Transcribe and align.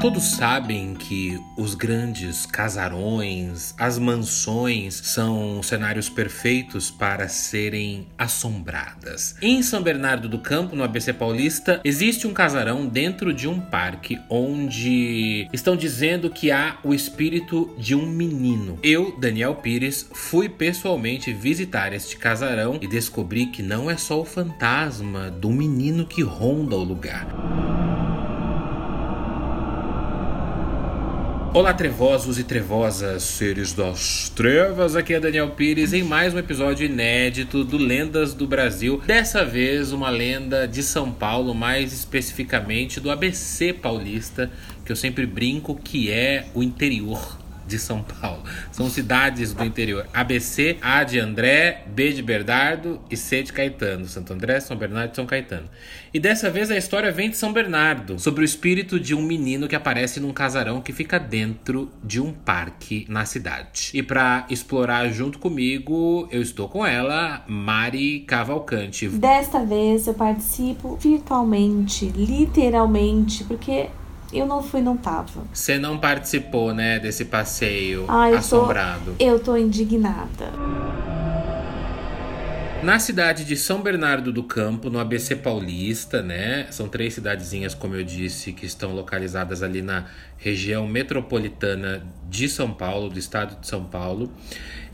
Todos 0.00 0.24
sabem 0.24 0.94
que 0.94 1.38
os 1.58 1.74
grandes 1.74 2.46
casarões, 2.46 3.74
as 3.76 3.98
mansões 3.98 4.94
são 4.94 5.62
cenários 5.62 6.08
perfeitos 6.08 6.90
para 6.90 7.28
serem 7.28 8.06
assombradas. 8.16 9.34
Em 9.42 9.62
São 9.62 9.82
Bernardo 9.82 10.26
do 10.26 10.38
Campo, 10.38 10.74
no 10.74 10.82
ABC 10.82 11.12
Paulista, 11.12 11.82
existe 11.84 12.26
um 12.26 12.32
casarão 12.32 12.86
dentro 12.86 13.34
de 13.34 13.46
um 13.46 13.60
parque 13.60 14.18
onde 14.30 15.46
estão 15.52 15.76
dizendo 15.76 16.30
que 16.30 16.50
há 16.50 16.78
o 16.82 16.94
espírito 16.94 17.74
de 17.76 17.94
um 17.94 18.06
menino. 18.06 18.78
Eu, 18.82 19.14
Daniel 19.20 19.56
Pires, 19.56 20.08
fui 20.14 20.48
pessoalmente 20.48 21.30
visitar 21.30 21.92
este 21.92 22.16
casarão 22.16 22.78
e 22.80 22.86
descobri 22.86 23.44
que 23.44 23.62
não 23.62 23.90
é 23.90 23.98
só 23.98 24.18
o 24.18 24.24
fantasma 24.24 25.30
do 25.30 25.50
menino 25.50 26.06
que 26.06 26.22
ronda 26.22 26.74
o 26.74 26.82
lugar. 26.82 28.09
Olá, 31.52 31.74
trevosos 31.74 32.38
e 32.38 32.44
trevosas, 32.44 33.24
seres 33.24 33.72
das 33.72 34.28
trevas. 34.28 34.94
Aqui 34.94 35.14
é 35.14 35.18
Daniel 35.18 35.50
Pires 35.50 35.92
em 35.92 36.04
mais 36.04 36.32
um 36.32 36.38
episódio 36.38 36.86
inédito 36.86 37.64
do 37.64 37.76
Lendas 37.76 38.32
do 38.32 38.46
Brasil. 38.46 39.02
Dessa 39.04 39.44
vez, 39.44 39.92
uma 39.92 40.10
lenda 40.10 40.68
de 40.68 40.80
São 40.80 41.10
Paulo, 41.10 41.52
mais 41.52 41.92
especificamente 41.92 43.00
do 43.00 43.10
ABC 43.10 43.72
paulista, 43.72 44.48
que 44.84 44.92
eu 44.92 44.96
sempre 44.96 45.26
brinco 45.26 45.74
que 45.74 46.08
é 46.08 46.46
o 46.54 46.62
interior 46.62 47.36
de 47.70 47.78
São 47.78 48.02
Paulo. 48.02 48.42
São 48.72 48.90
cidades 48.90 49.54
do 49.54 49.64
interior. 49.64 50.06
ABC, 50.12 50.76
A 50.82 51.04
de 51.04 51.20
André, 51.20 51.84
B 51.86 52.12
de 52.12 52.20
Bernardo 52.20 53.00
e 53.08 53.16
C 53.16 53.44
de 53.44 53.52
Caetano. 53.52 54.06
Santo 54.06 54.32
André, 54.32 54.58
São 54.58 54.76
Bernardo 54.76 55.12
e 55.12 55.16
São 55.16 55.24
Caetano. 55.24 55.68
E 56.12 56.18
dessa 56.18 56.50
vez 56.50 56.70
a 56.70 56.76
história 56.76 57.12
vem 57.12 57.30
de 57.30 57.36
São 57.36 57.52
Bernardo, 57.52 58.18
sobre 58.18 58.42
o 58.42 58.44
espírito 58.44 58.98
de 58.98 59.14
um 59.14 59.22
menino 59.22 59.68
que 59.68 59.76
aparece 59.76 60.18
num 60.18 60.32
casarão 60.32 60.80
que 60.80 60.92
fica 60.92 61.20
dentro 61.20 61.88
de 62.02 62.20
um 62.20 62.32
parque 62.32 63.06
na 63.08 63.24
cidade. 63.24 63.92
E 63.94 64.02
para 64.02 64.44
explorar 64.50 65.08
junto 65.10 65.38
comigo, 65.38 66.28
eu 66.32 66.42
estou 66.42 66.68
com 66.68 66.84
ela, 66.84 67.44
Mari 67.46 68.20
Cavalcante. 68.20 69.08
Desta 69.08 69.64
vez 69.64 70.08
eu 70.08 70.14
participo 70.14 70.96
virtualmente, 70.96 72.06
literalmente, 72.06 73.44
porque 73.44 73.88
eu 74.32 74.46
não 74.46 74.62
fui, 74.62 74.80
não 74.80 74.96
tava. 74.96 75.44
Você 75.52 75.78
não 75.78 75.98
participou, 75.98 76.74
né, 76.74 76.98
desse 76.98 77.24
passeio 77.24 78.04
ah, 78.08 78.30
eu 78.30 78.38
assombrado? 78.38 79.14
Tô, 79.18 79.24
eu 79.24 79.38
tô 79.38 79.56
indignada. 79.56 80.52
Na 82.82 82.98
cidade 82.98 83.44
de 83.44 83.56
São 83.56 83.82
Bernardo 83.82 84.32
do 84.32 84.42
Campo, 84.42 84.88
no 84.88 84.98
ABC 84.98 85.36
Paulista, 85.36 86.22
né? 86.22 86.66
São 86.70 86.88
três 86.88 87.12
cidadezinhas, 87.12 87.74
como 87.74 87.94
eu 87.94 88.02
disse, 88.02 88.54
que 88.54 88.64
estão 88.64 88.94
localizadas 88.94 89.62
ali 89.62 89.82
na 89.82 90.06
região 90.38 90.88
metropolitana 90.88 92.02
de 92.30 92.48
São 92.48 92.72
Paulo, 92.72 93.10
do 93.10 93.18
estado 93.18 93.60
de 93.60 93.66
São 93.66 93.84
Paulo. 93.84 94.32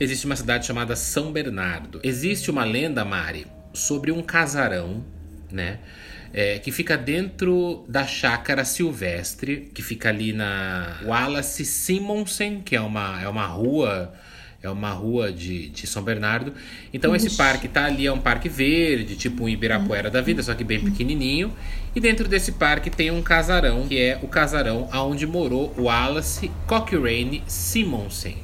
Existe 0.00 0.26
uma 0.26 0.34
cidade 0.34 0.66
chamada 0.66 0.96
São 0.96 1.30
Bernardo. 1.30 2.00
Existe 2.02 2.50
uma 2.50 2.64
lenda, 2.64 3.04
Mari, 3.04 3.46
sobre 3.72 4.10
um 4.10 4.20
casarão, 4.20 5.04
né? 5.48 5.78
É, 6.36 6.58
que 6.58 6.70
fica 6.70 6.98
dentro 6.98 7.82
da 7.88 8.06
chácara 8.06 8.62
silvestre, 8.62 9.70
que 9.72 9.80
fica 9.80 10.10
ali 10.10 10.34
na 10.34 10.98
Wallace 11.02 11.64
Simonsen, 11.64 12.60
que 12.60 12.76
é 12.76 12.80
uma, 12.80 13.22
é 13.22 13.26
uma 13.26 13.46
rua 13.46 14.12
é 14.62 14.68
uma 14.68 14.90
rua 14.90 15.32
de, 15.32 15.68
de 15.68 15.86
São 15.86 16.02
Bernardo. 16.02 16.52
Então 16.92 17.14
Ixi. 17.14 17.28
esse 17.28 17.36
parque 17.36 17.68
tá 17.68 17.86
ali, 17.86 18.06
é 18.06 18.12
um 18.12 18.20
parque 18.20 18.48
verde, 18.48 19.14
tipo 19.16 19.44
um 19.44 19.48
Ibirapuera 19.48 20.10
da 20.10 20.20
vida, 20.20 20.42
só 20.42 20.54
que 20.54 20.64
bem 20.64 20.80
pequenininho. 20.80 21.52
E 21.94 22.00
dentro 22.00 22.28
desse 22.28 22.52
parque 22.52 22.90
tem 22.90 23.10
um 23.10 23.22
casarão, 23.22 23.86
que 23.86 23.98
é 23.98 24.18
o 24.22 24.28
casarão 24.28 24.90
onde 24.92 25.26
morou 25.26 25.72
Wallace 25.78 26.50
Cochrane 26.66 27.42
Simonsen. 27.46 28.36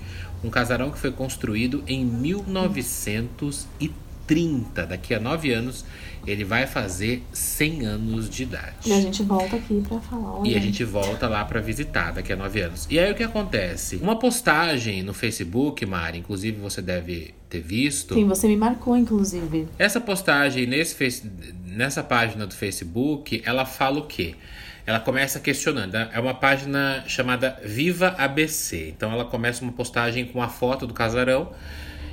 Um 0.45 0.49
casarão 0.49 0.91
que 0.91 0.99
foi 0.99 1.11
construído 1.11 1.85
em 1.87 2.03
1930, 2.05 4.87
daqui 4.87 5.15
a 5.15 5.21
nove 5.21 5.53
anos 5.53 5.85
ele 6.27 6.45
vai 6.45 6.67
fazer 6.67 7.23
100 7.33 7.87
anos 7.87 8.31
de 8.31 8.45
idade. 8.45 8.75
E 8.87 8.93
a 8.93 9.01
gente 9.01 9.23
volta 9.23 9.57
aqui 9.57 9.83
para 9.87 10.01
falar. 10.01 10.41
Olha. 10.41 10.49
E 10.49 10.57
a 10.57 10.61
gente 10.61 10.85
volta 10.85 11.29
lá 11.29 11.45
para 11.45 11.61
visitar 11.61 12.13
daqui 12.13 12.33
a 12.33 12.37
9 12.37 12.61
anos. 12.61 12.87
E 12.91 12.99
aí 12.99 13.11
o 13.11 13.15
que 13.15 13.23
acontece? 13.23 13.97
Uma 13.97 14.19
postagem 14.19 15.03
no 15.03 15.13
Facebook, 15.13 15.85
Mari, 15.85 16.19
inclusive 16.19 16.59
você 16.59 16.81
deve 16.81 17.35
ter 17.49 17.61
visto. 17.61 18.15
Sim, 18.15 18.27
você 18.27 18.47
me 18.47 18.57
marcou, 18.57 18.97
inclusive. 18.97 19.69
Essa 19.79 20.01
postagem 20.01 20.67
nesse 20.67 20.95
face... 20.95 21.31
nessa 21.67 22.03
página 22.03 22.47
do 22.47 22.55
Facebook, 22.55 23.43
ela 23.45 23.65
fala 23.65 23.99
o 23.99 24.07
quê? 24.07 24.35
Ela 24.87 25.01
começa 25.01 25.39
questionando. 25.39 25.95
É 25.95 26.19
uma 26.19 26.35
página 26.35 27.05
chamada 27.07 27.61
Viva 27.65 28.15
ABC. 28.19 28.89
Então 28.89 29.13
ela 29.13 29.25
começa 29.25 29.63
uma 29.63 29.73
postagem 29.73 30.27
com 30.27 30.43
a 30.43 30.49
foto 30.49 30.87
do 30.87 30.95
casarão 30.95 31.53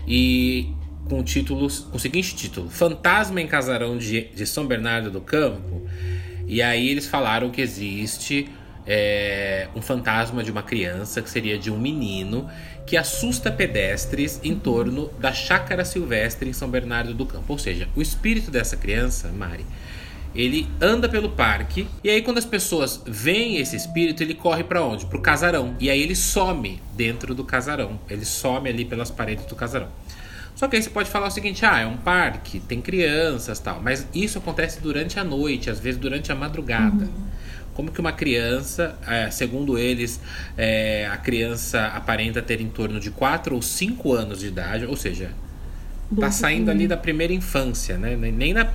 e 0.08 0.72
com 1.10 1.20
o 1.20 1.24
com 1.24 1.98
o 1.98 2.00
seguinte 2.00 2.36
título: 2.36 2.70
Fantasma 2.70 3.42
em 3.42 3.48
Casarão 3.48 3.98
de, 3.98 4.26
de 4.34 4.46
São 4.46 4.66
Bernardo 4.66 5.10
do 5.10 5.20
Campo. 5.20 5.82
E 6.48 6.62
aí 6.62 6.90
eles 6.90 7.08
falaram 7.08 7.50
que 7.50 7.62
existe 7.62 8.48
é, 8.86 9.68
um 9.76 9.82
fantasma 9.82 10.44
de 10.44 10.52
uma 10.52 10.64
criança, 10.64 11.22
que 11.22 11.30
seria 11.30 11.58
de 11.58 11.72
um 11.72 11.78
menino, 11.78 12.50
que 12.86 12.98
assusta 12.98 13.52
pedestres 13.52 14.40
em 14.44 14.56
torno 14.56 15.10
da 15.20 15.32
chácara 15.32 15.84
silvestre 15.84 16.50
em 16.50 16.54
São 16.54 16.70
Bernardo 16.70 17.14
do 17.14 17.26
Campo. 17.26 17.54
Ou 17.54 17.60
seja, 17.60 17.88
o 17.96 18.02
espírito 18.02 18.50
dessa 18.50 18.78
criança, 18.78 19.28
Mari, 19.30 19.66
ele 20.34 20.68
anda 20.80 21.10
pelo 21.10 21.30
parque 21.30 21.88
e 22.04 22.10
aí 22.10 22.22
quando 22.22 22.38
as 22.38 22.46
pessoas 22.46 23.02
veem 23.06 23.58
esse 23.58 23.76
espírito, 23.76 24.22
ele 24.22 24.36
corre 24.36 24.64
para 24.64 24.84
onde? 24.84 25.06
Pro 25.06 25.22
casarão. 25.22 25.76
E 25.80 25.90
aí 25.90 26.02
ele 26.02 26.16
some 26.16 26.82
dentro 26.96 27.34
do 27.34 27.44
casarão. 27.44 28.00
Ele 28.10 28.26
some 28.26 28.70
ali 28.70 28.86
pelas 28.86 29.10
paredes 29.10 29.46
do 29.46 29.56
casarão. 29.56 29.90
Só 30.60 30.68
que 30.68 30.76
aí 30.76 30.84
você 30.84 30.90
pode 30.90 31.10
falar 31.10 31.28
o 31.28 31.32
seguinte: 31.32 31.66
ah, 31.66 31.80
é 31.80 31.86
um 31.86 31.96
parque, 31.96 32.60
tem 32.60 32.82
crianças 32.82 33.62
tal. 33.62 33.82
Mas 33.82 34.06
isso 34.14 34.40
acontece 34.40 34.82
durante 34.82 35.18
a 35.18 35.24
noite, 35.24 35.70
às 35.70 35.80
vezes 35.80 35.98
durante 35.98 36.34
a 36.34 36.36
madrugada. 36.36 37.06
Uhum. 37.06 37.28
Como 37.74 37.92
que 37.94 38.02
uma 38.02 38.12
criança, 38.12 38.94
é, 39.08 39.32
segundo 39.32 39.80
eles, 39.80 40.20
é, 40.58 41.08
a 41.10 41.16
criança 41.16 41.88
aparenta 41.88 42.42
ter 42.42 42.60
em 42.60 42.68
torno 42.68 43.00
de 43.00 43.10
4 43.10 43.56
ou 43.56 43.62
5 43.62 44.12
anos 44.12 44.42
de 44.42 44.48
idade, 44.48 44.86
ou 44.86 44.98
seja, 44.98 45.32
tá 46.20 46.30
saindo 46.30 46.70
ali 46.70 46.90
da 46.90 46.98
primeira 46.98 47.32
infância, 47.32 47.98
né? 47.98 48.18
Nem, 48.18 48.54
na, 48.54 48.70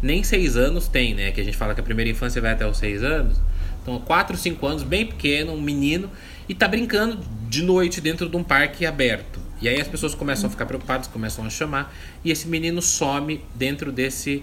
nem 0.00 0.22
6 0.22 0.56
anos 0.56 0.86
tem, 0.86 1.16
né? 1.16 1.32
Que 1.32 1.40
a 1.40 1.44
gente 1.44 1.56
fala 1.56 1.74
que 1.74 1.80
a 1.80 1.84
primeira 1.84 2.08
infância 2.08 2.40
vai 2.40 2.52
até 2.52 2.64
os 2.64 2.76
6 2.76 3.02
anos. 3.02 3.40
Então, 3.82 3.98
4, 3.98 4.36
5 4.36 4.64
anos, 4.64 4.82
bem 4.84 5.04
pequeno, 5.04 5.52
um 5.52 5.60
menino, 5.60 6.08
e 6.48 6.54
tá 6.54 6.68
brincando 6.68 7.18
de 7.48 7.64
noite 7.64 8.00
dentro 8.00 8.28
de 8.28 8.36
um 8.36 8.44
parque 8.44 8.86
aberto. 8.86 9.43
E 9.60 9.68
aí 9.68 9.80
as 9.80 9.88
pessoas 9.88 10.14
começam 10.14 10.46
a 10.46 10.50
ficar 10.50 10.66
preocupadas, 10.66 11.06
começam 11.06 11.44
a 11.44 11.50
chamar, 11.50 11.94
e 12.24 12.30
esse 12.30 12.48
menino 12.48 12.82
some 12.82 13.40
dentro 13.54 13.92
desse 13.92 14.42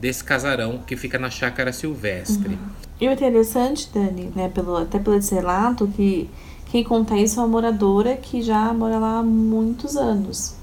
desse 0.00 0.24
casarão 0.24 0.78
que 0.78 0.96
fica 0.96 1.18
na 1.18 1.28
chácara 1.28 1.72
silvestre. 1.72 2.54
Uhum. 2.54 2.70
E 3.00 3.08
o 3.08 3.12
interessante, 3.12 3.88
Dani, 3.92 4.32
né, 4.34 4.48
pelo, 4.48 4.76
até 4.76 4.98
pelo 4.98 5.16
esse 5.16 5.34
relato, 5.34 5.86
que 5.88 6.28
quem 6.70 6.82
conta 6.82 7.16
isso 7.16 7.38
é 7.38 7.42
uma 7.42 7.48
moradora 7.48 8.16
que 8.16 8.40
já 8.42 8.72
mora 8.72 8.98
lá 8.98 9.18
há 9.18 9.22
muitos 9.22 9.96
anos. 9.96 10.54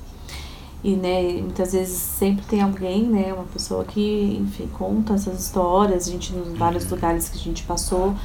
E, 0.83 0.95
né, 0.95 1.33
muitas 1.41 1.73
vezes 1.73 1.97
sempre 1.97 2.45
tem 2.45 2.61
alguém, 2.61 3.03
né, 3.03 3.33
uma 3.33 3.43
pessoa 3.43 3.83
que, 3.83 4.37
enfim, 4.41 4.67
conta 4.73 5.13
essas 5.13 5.39
histórias. 5.39 6.07
A 6.07 6.11
gente, 6.11 6.33
nos 6.33 6.57
vários 6.57 6.85
uhum. 6.85 6.91
lugares 6.91 7.29
que 7.29 7.37
a 7.37 7.41
gente 7.41 7.63
passou, 7.63 8.15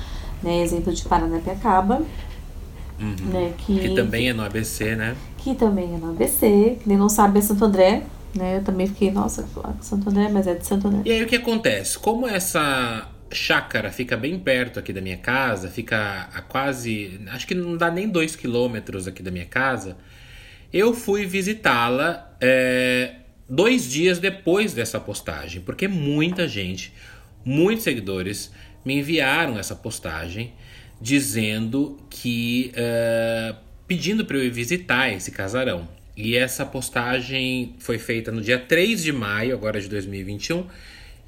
né, 0.43 0.63
exemplo 0.63 0.93
de 0.93 1.03
Paranapiacaba, 1.05 2.03
uhum. 3.01 3.17
né, 3.33 3.55
que, 3.59 3.81
que 3.81 3.95
também 3.95 4.29
é 4.29 4.33
no 4.33 4.43
ABC, 4.43 4.95
né? 4.95 5.17
Que 5.43 5.55
também 5.55 5.95
é 5.95 5.99
no 5.99 6.11
ABC, 6.11 6.79
que 6.81 6.89
nem 6.89 6.97
não 6.97 7.09
sabe 7.09 7.39
é 7.39 7.43
Santo 7.43 7.65
André, 7.65 8.05
né? 8.35 8.59
Eu 8.59 8.65
também 8.65 8.87
fiquei, 8.87 9.11
nossa, 9.11 9.47
Santo 9.81 10.09
André, 10.09 10.29
mas 10.29 10.47
é 10.47 10.55
de 10.55 10.67
Santo 10.67 10.89
André. 10.89 11.03
E 11.05 11.13
aí 11.13 11.23
o 11.23 11.27
que 11.27 11.37
acontece? 11.37 11.99
Como 11.99 12.27
essa 12.27 13.09
chácara 13.31 13.91
fica 13.91 14.17
bem 14.17 14.39
perto 14.39 14.79
aqui 14.79 14.93
da 14.93 15.01
minha 15.01 15.17
casa, 15.17 15.69
fica 15.69 16.29
a 16.33 16.43
quase, 16.43 17.21
acho 17.29 17.47
que 17.47 17.55
não 17.55 17.77
dá 17.77 17.91
nem 17.91 18.09
dois 18.09 18.37
quilômetros 18.37 19.09
aqui 19.09 19.23
da 19.23 19.31
minha 19.31 19.47
casa, 19.47 19.97
eu 20.73 20.95
fui 20.95 21.27
visitá-la 21.27 22.35
é, 22.41 23.17
dois 23.49 23.91
dias 23.91 24.19
depois 24.19 24.73
dessa 24.73 25.01
postagem, 25.01 25.61
porque 25.63 25.89
muita 25.89 26.47
gente, 26.47 26.93
muitos 27.45 27.85
seguidores 27.85 28.53
me 28.85 28.99
enviaram 28.99 29.59
essa 29.59 29.75
postagem 29.75 30.53
dizendo 31.01 31.99
que 32.09 32.73
uh, 32.77 33.57
pedindo 33.93 34.25
para 34.25 34.39
eu 34.39 34.45
ir 34.45 34.51
visitar 34.51 35.13
esse 35.13 35.31
casarão. 35.31 35.87
E 36.17 36.35
essa 36.35 36.65
postagem 36.65 37.75
foi 37.79 37.99
feita 37.99 38.33
no 38.33 38.41
dia 38.41 38.59
3 38.59 39.03
de 39.03 39.13
maio, 39.13 39.55
agora 39.55 39.79
de 39.79 39.87
2021. 39.87 40.67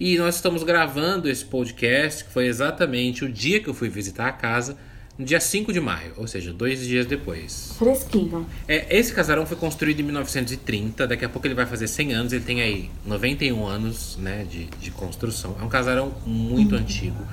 E 0.00 0.16
nós 0.16 0.36
estamos 0.36 0.62
gravando 0.62 1.28
esse 1.28 1.44
podcast, 1.44 2.24
que 2.24 2.30
foi 2.30 2.46
exatamente 2.46 3.22
o 3.22 3.30
dia 3.30 3.60
que 3.60 3.68
eu 3.68 3.74
fui 3.74 3.90
visitar 3.90 4.28
a 4.28 4.32
casa, 4.32 4.78
no 5.18 5.24
dia 5.24 5.40
5 5.40 5.72
de 5.72 5.80
maio, 5.80 6.12
ou 6.16 6.26
seja, 6.26 6.52
dois 6.52 6.80
dias 6.80 7.06
depois. 7.06 7.74
Fresquinho. 7.78 8.46
É, 8.66 8.98
esse 8.98 9.12
casarão 9.12 9.46
foi 9.46 9.56
construído 9.56 10.00
em 10.00 10.02
1930, 10.02 11.06
daqui 11.06 11.24
a 11.24 11.28
pouco 11.28 11.46
ele 11.46 11.54
vai 11.54 11.66
fazer 11.66 11.86
100 11.86 12.12
anos, 12.12 12.32
ele 12.32 12.44
tem 12.44 12.60
aí 12.60 12.90
91 13.06 13.66
anos 13.66 14.18
né, 14.20 14.44
de, 14.50 14.64
de 14.64 14.90
construção. 14.90 15.56
É 15.60 15.64
um 15.64 15.68
casarão 15.68 16.12
muito 16.26 16.74
uhum. 16.74 16.80
antigo. 16.80 17.24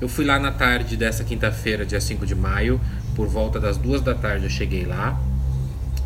Eu 0.00 0.08
fui 0.08 0.24
lá 0.24 0.38
na 0.38 0.52
tarde 0.52 0.96
dessa 0.96 1.24
quinta-feira, 1.24 1.84
dia 1.84 2.00
5 2.00 2.26
de 2.26 2.34
maio, 2.34 2.80
por 3.14 3.28
volta 3.28 3.60
das 3.60 3.76
duas 3.76 4.00
da 4.00 4.14
tarde 4.14 4.44
eu 4.44 4.50
cheguei 4.50 4.84
lá 4.84 5.20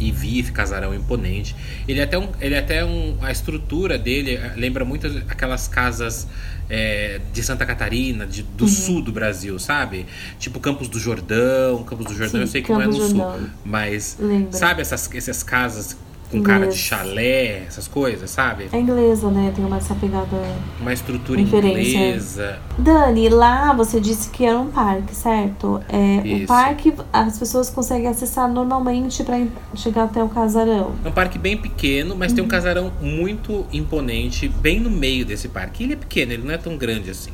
e 0.03 0.11
vi 0.11 0.41
esse 0.41 0.53
casarão 0.53 0.95
imponente. 0.95 1.55
Ele 1.87 2.01
é 2.01 2.03
até 2.03 2.19
um, 2.19 2.29
ele 2.41 2.55
é 2.55 2.59
até 2.59 2.85
um, 2.85 3.17
a 3.21 3.31
estrutura 3.31 3.99
dele 3.99 4.35
eh, 4.35 4.53
lembra 4.57 4.85
muito 4.85 5.07
aquelas 5.29 5.69
casas 5.69 6.27
é, 6.69 7.21
de 7.33 7.43
Santa 7.43 7.65
Catarina, 7.65 8.27
de, 8.27 8.43
do 8.43 8.65
uhum. 8.65 8.71
sul 8.71 9.03
do 9.03 9.13
Brasil, 9.13 9.59
sabe? 9.59 10.07
Tipo 10.39 10.59
Campos 10.59 10.89
do 10.89 10.99
Jordão, 10.99 11.85
Campos 11.85 12.07
do 12.07 12.15
Jordão, 12.15 12.41
Sim, 12.41 12.41
eu 12.41 12.47
sei 12.47 12.63
que 12.63 12.69
Campos 12.69 12.85
não 12.85 12.95
é 12.95 12.99
no 12.99 13.09
Jordão. 13.09 13.39
sul, 13.39 13.51
mas 13.65 14.17
Lembra. 14.19 14.53
sabe 14.53 14.81
essas, 14.83 15.09
essas 15.15 15.43
casas 15.43 15.97
com 16.33 16.43
cara 16.43 16.67
de 16.67 16.77
chalé, 16.77 17.65
essas 17.67 17.87
coisas, 17.87 18.31
sabe? 18.31 18.69
É 18.73 18.79
inglesa, 18.79 19.31
né? 19.31 19.53
Tem 19.55 19.65
uma 19.65 19.77
essa 19.77 19.95
pegada. 19.95 20.37
Uma 20.81 20.93
estrutura 20.93 21.41
inglesa. 21.41 22.59
Dani, 22.79 23.29
lá 23.29 23.73
você 23.75 24.01
disse 24.01 24.31
que 24.31 24.45
era 24.45 24.59
um 24.59 24.71
parque, 24.71 25.15
certo? 25.15 25.81
É, 25.89 26.43
o 26.43 26.47
parque 26.47 26.95
as 27.13 27.39
pessoas 27.39 27.69
conseguem 27.69 28.09
acessar 28.09 28.49
normalmente 28.49 29.23
para 29.23 29.45
chegar 29.75 30.05
até 30.05 30.23
o 30.25 30.29
casarão. 30.29 30.93
É 31.05 31.09
um 31.09 31.13
parque 31.13 31.39
bem 31.39 31.57
pequeno, 31.57 32.17
mas 32.17 32.31
uhum. 32.31 32.37
tem 32.37 32.43
um 32.43 32.47
uhum. 32.47 32.51
casarão 32.51 32.93
muito 33.01 33.67
imponente 33.73 34.49
bem 34.49 34.81
no 34.81 34.91
meio 34.91 35.25
desse 35.27 35.49
parque. 35.49 35.85
Ele 35.85 35.93
é 35.93 35.97
pequeno, 35.97 36.33
ele 36.33 36.45
não 36.45 36.55
é 36.55 36.59
tão 36.59 36.77
grande 36.77 37.11
assim, 37.11 37.33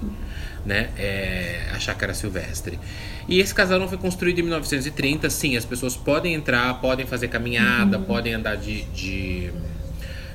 né? 0.64 0.90
É 0.96 1.68
a 1.72 1.78
chácara 1.78 2.14
silvestre. 2.14 2.78
E 3.28 3.40
esse 3.40 3.54
casarão 3.54 3.88
foi 3.88 3.98
construído 3.98 4.38
em 4.38 4.42
1930. 4.42 5.28
Sim, 5.30 5.56
as 5.56 5.64
pessoas 5.64 5.96
podem 5.96 6.34
entrar, 6.34 6.80
podem 6.80 7.06
fazer 7.06 7.28
caminhada, 7.28 7.98
uhum. 7.98 8.04
podem 8.04 8.34
andar 8.34 8.56
de, 8.56 8.82
de 8.84 9.50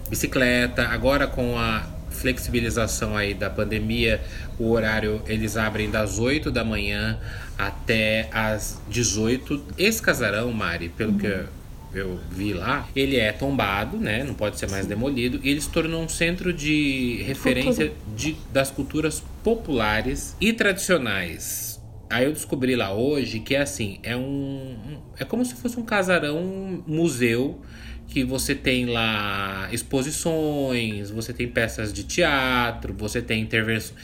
bicicleta. 0.09 0.87
Agora 0.87 1.27
com 1.27 1.57
a 1.57 1.87
flexibilização 2.09 3.17
aí 3.17 3.33
da 3.33 3.49
pandemia, 3.49 4.21
o 4.59 4.71
horário 4.71 5.21
eles 5.27 5.57
abrem 5.57 5.89
das 5.89 6.19
8 6.19 6.51
da 6.51 6.63
manhã 6.63 7.17
até 7.57 8.29
as 8.31 8.79
18. 8.89 9.63
Esse 9.77 10.01
casarão, 10.01 10.51
Mari, 10.51 10.89
pelo 10.89 11.13
uhum. 11.13 11.17
que 11.17 11.45
eu 11.93 12.19
vi 12.31 12.53
lá, 12.53 12.87
ele 12.95 13.17
é 13.17 13.31
tombado, 13.31 13.97
né? 13.97 14.23
Não 14.23 14.33
pode 14.33 14.57
ser 14.57 14.69
mais 14.69 14.85
demolido. 14.85 15.39
E 15.43 15.49
ele 15.49 15.61
se 15.61 15.69
tornou 15.69 16.01
um 16.01 16.09
centro 16.09 16.51
de 16.51 17.21
referência 17.23 17.91
de, 18.15 18.35
das 18.51 18.71
culturas 18.71 19.23
populares 19.43 20.35
e 20.39 20.51
tradicionais 20.53 21.73
Aí 22.13 22.25
eu 22.25 22.31
descobri 22.31 22.75
lá 22.75 22.93
hoje 22.93 23.39
que 23.39 23.55
é 23.55 23.61
assim, 23.61 23.97
é 24.03 24.15
um. 24.15 25.01
É 25.17 25.25
como 25.25 25.43
se 25.43 25.55
fosse 25.55 25.79
um 25.79 25.83
casarão 25.83 26.83
museu 26.85 27.59
que 28.07 28.23
você 28.23 28.53
tem 28.53 28.85
lá 28.85 29.67
exposições, 29.71 31.09
você 31.09 31.33
tem 31.33 31.47
peças 31.47 31.91
de 31.91 32.03
teatro, 32.03 32.93
você 32.93 33.19
tem 33.19 33.41
intervenções, 33.41 33.97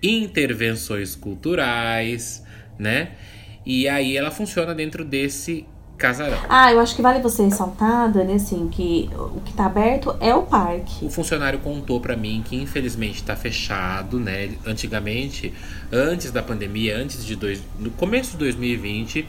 intervenções 0.00 1.16
culturais, 1.16 2.44
né? 2.78 3.16
E 3.64 3.88
aí 3.88 4.16
ela 4.16 4.30
funciona 4.30 4.72
dentro 4.72 5.04
desse 5.04 5.66
casarão. 5.96 6.38
Ah, 6.48 6.72
eu 6.72 6.80
acho 6.80 6.94
que 6.94 7.02
vale 7.02 7.20
você 7.20 7.42
ressaltar, 7.42 8.10
Dani, 8.10 8.34
assim, 8.34 8.68
que 8.68 9.10
o 9.14 9.40
que 9.40 9.52
tá 9.52 9.66
aberto 9.66 10.14
é 10.20 10.34
o 10.34 10.42
parque. 10.42 11.04
O 11.04 11.10
funcionário 11.10 11.58
contou 11.58 12.00
para 12.00 12.16
mim 12.16 12.42
que 12.44 12.56
infelizmente 12.56 13.22
tá 13.24 13.34
fechado, 13.34 14.18
né? 14.20 14.50
Antigamente, 14.66 15.52
antes 15.92 16.30
da 16.30 16.42
pandemia, 16.42 16.96
antes 16.96 17.24
de 17.24 17.36
dois, 17.36 17.62
no 17.78 17.90
começo 17.90 18.32
de 18.32 18.38
2020, 18.38 19.26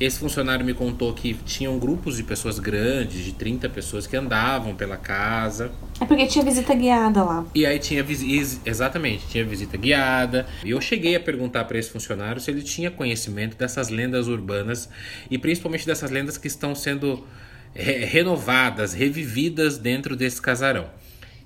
esse 0.00 0.18
funcionário 0.18 0.64
me 0.64 0.72
contou 0.72 1.12
que 1.12 1.34
tinham 1.44 1.78
grupos 1.78 2.16
de 2.16 2.22
pessoas 2.22 2.58
grandes, 2.58 3.22
de 3.22 3.32
30 3.34 3.68
pessoas 3.68 4.06
que 4.06 4.16
andavam 4.16 4.74
pela 4.74 4.96
casa. 4.96 5.70
É 6.00 6.06
porque 6.06 6.26
tinha 6.26 6.42
visita 6.42 6.74
guiada 6.74 7.22
lá. 7.22 7.44
E 7.54 7.66
aí 7.66 7.78
tinha 7.78 8.02
visita, 8.02 8.62
exatamente, 8.68 9.26
tinha 9.28 9.44
visita 9.44 9.76
guiada. 9.76 10.46
E 10.64 10.70
eu 10.70 10.80
cheguei 10.80 11.14
a 11.14 11.20
perguntar 11.20 11.64
para 11.64 11.78
esse 11.78 11.90
funcionário 11.90 12.40
se 12.40 12.50
ele 12.50 12.62
tinha 12.62 12.90
conhecimento 12.90 13.58
dessas 13.58 13.90
lendas 13.90 14.26
urbanas 14.26 14.88
e 15.30 15.36
principalmente 15.36 15.86
dessas 15.86 16.10
lendas 16.10 16.38
que 16.38 16.46
estão 16.46 16.74
sendo 16.74 17.26
re 17.74 18.04
renovadas, 18.06 18.94
revividas 18.94 19.76
dentro 19.76 20.16
desse 20.16 20.40
casarão. 20.40 20.86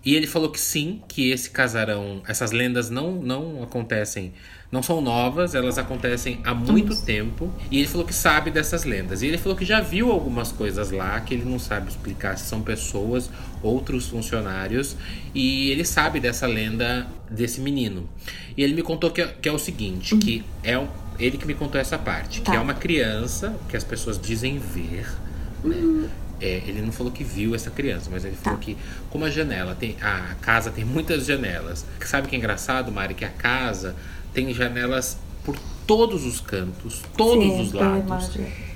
E 0.04 0.14
ele 0.14 0.26
falou 0.26 0.50
que 0.50 0.60
sim, 0.60 1.00
que 1.08 1.30
esse 1.30 1.50
casarão, 1.50 2.22
essas 2.28 2.52
lendas 2.52 2.90
não, 2.90 3.12
não 3.12 3.62
acontecem, 3.62 4.34
não 4.70 4.82
são 4.82 5.00
novas, 5.00 5.54
elas 5.54 5.78
acontecem 5.78 6.40
há 6.44 6.54
muito 6.54 6.94
tempo. 7.04 7.50
E 7.70 7.78
ele 7.78 7.88
falou 7.88 8.06
que 8.06 8.12
sabe 8.12 8.50
dessas 8.50 8.84
lendas. 8.84 9.22
E 9.22 9.26
ele 9.26 9.38
falou 9.38 9.56
que 9.56 9.64
já 9.64 9.80
viu 9.80 10.10
algumas 10.10 10.52
coisas 10.52 10.90
lá, 10.90 11.18
que 11.20 11.32
ele 11.32 11.44
não 11.44 11.58
sabe 11.58 11.88
explicar 11.88 12.36
se 12.36 12.46
são 12.46 12.60
pessoas, 12.60 13.30
outros 13.62 14.08
funcionários. 14.08 14.94
E 15.34 15.70
ele 15.70 15.84
sabe 15.84 16.20
dessa 16.20 16.46
lenda 16.46 17.06
desse 17.30 17.60
menino. 17.60 18.08
E 18.56 18.62
ele 18.62 18.74
me 18.74 18.82
contou 18.82 19.10
que, 19.10 19.22
é, 19.22 19.26
que 19.26 19.48
é 19.48 19.52
o 19.52 19.58
seguinte, 19.58 20.16
que 20.18 20.44
é 20.62 20.78
um, 20.78 20.86
ele 21.18 21.38
que 21.38 21.46
me 21.46 21.54
contou 21.54 21.80
essa 21.80 21.96
parte, 21.96 22.42
tá. 22.42 22.50
que 22.50 22.56
é 22.56 22.60
uma 22.60 22.74
criança 22.74 23.56
que 23.68 23.76
as 23.76 23.84
pessoas 23.84 24.20
dizem 24.20 24.58
ver, 24.58 25.06
né? 25.62 26.10
É, 26.40 26.62
ele 26.66 26.82
não 26.82 26.92
falou 26.92 27.12
que 27.12 27.22
viu 27.22 27.54
essa 27.54 27.70
criança, 27.70 28.08
mas 28.10 28.24
ele 28.24 28.36
falou 28.36 28.58
tá. 28.58 28.64
que, 28.64 28.76
como 29.10 29.24
a 29.24 29.30
janela 29.30 29.74
tem. 29.74 29.96
A 30.00 30.34
casa 30.40 30.70
tem 30.70 30.84
muitas 30.84 31.26
janelas. 31.26 31.84
Sabe 32.04 32.26
o 32.26 32.30
que 32.30 32.36
é 32.36 32.38
engraçado, 32.38 32.90
Mari? 32.90 33.14
Que 33.14 33.24
a 33.24 33.30
casa 33.30 33.94
tem 34.32 34.52
janelas 34.52 35.16
por 35.44 35.56
todos 35.86 36.24
os 36.24 36.40
cantos, 36.40 37.02
todos 37.16 37.44
Sim, 37.44 37.60
os 37.60 37.72
lados. 37.72 38.30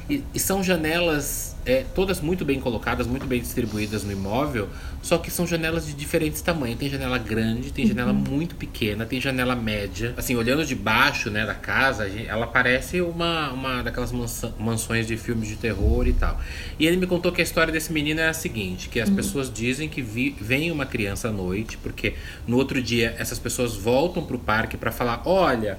E, 0.08 0.24
e, 0.32 0.40
são 0.40 0.62
janelas 0.62 1.54
é, 1.66 1.84
todas 1.94 2.20
muito 2.20 2.42
bem 2.42 2.58
colocadas, 2.58 3.06
muito 3.06 3.26
bem 3.26 3.40
distribuídas 3.40 4.02
no 4.04 4.10
imóvel, 4.10 4.70
só 5.02 5.18
que 5.18 5.30
são 5.30 5.46
janelas 5.46 5.86
de 5.86 5.92
diferentes 5.92 6.40
tamanhos. 6.40 6.78
Tem 6.78 6.88
janela 6.88 7.18
grande, 7.18 7.70
tem 7.70 7.86
janela 7.86 8.12
uhum. 8.12 8.18
muito 8.18 8.54
pequena, 8.54 9.04
tem 9.04 9.20
janela 9.20 9.54
média. 9.54 10.14
Assim, 10.16 10.34
olhando 10.34 10.64
de 10.64 10.74
baixo 10.74 11.30
né, 11.30 11.44
da 11.44 11.54
casa, 11.54 12.08
ela 12.26 12.46
parece 12.46 13.02
uma, 13.02 13.50
uma 13.52 13.82
daquelas 13.82 14.10
mansões 14.58 15.06
de 15.06 15.16
filmes 15.18 15.46
de 15.46 15.56
terror 15.56 16.06
e 16.06 16.14
tal. 16.14 16.40
E 16.78 16.86
ele 16.86 16.96
me 16.96 17.06
contou 17.06 17.30
que 17.30 17.42
a 17.42 17.44
história 17.44 17.70
desse 17.70 17.92
menino 17.92 18.20
é 18.20 18.28
a 18.28 18.34
seguinte: 18.34 18.88
que 18.88 19.00
as 19.00 19.10
uhum. 19.10 19.16
pessoas 19.16 19.52
dizem 19.52 19.90
que 19.90 20.00
vi, 20.00 20.34
vem 20.40 20.70
uma 20.70 20.86
criança 20.86 21.28
à 21.28 21.32
noite, 21.32 21.76
porque 21.76 22.14
no 22.46 22.56
outro 22.56 22.82
dia 22.82 23.14
essas 23.18 23.38
pessoas 23.38 23.76
voltam 23.76 24.24
pro 24.24 24.38
parque 24.38 24.76
para 24.76 24.90
falar: 24.90 25.22
olha. 25.26 25.78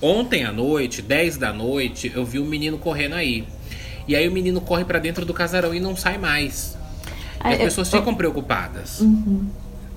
Ontem 0.00 0.44
à 0.44 0.52
noite, 0.52 1.02
10 1.02 1.38
da 1.38 1.52
noite, 1.52 2.12
eu 2.14 2.24
vi 2.24 2.38
um 2.38 2.44
menino 2.44 2.78
correndo 2.78 3.14
aí. 3.14 3.44
E 4.08 4.16
aí 4.16 4.26
o 4.26 4.32
menino 4.32 4.60
corre 4.60 4.84
para 4.84 4.98
dentro 4.98 5.26
do 5.26 5.34
casarão 5.34 5.74
e 5.74 5.78
não 5.78 5.94
sai 5.94 6.16
mais. 6.16 6.76
E 7.44 7.48
as 7.48 7.58
pessoas 7.58 7.92
eu, 7.92 8.00
ficam 8.00 8.14
preocupadas. 8.14 9.00
Uhum. 9.00 9.46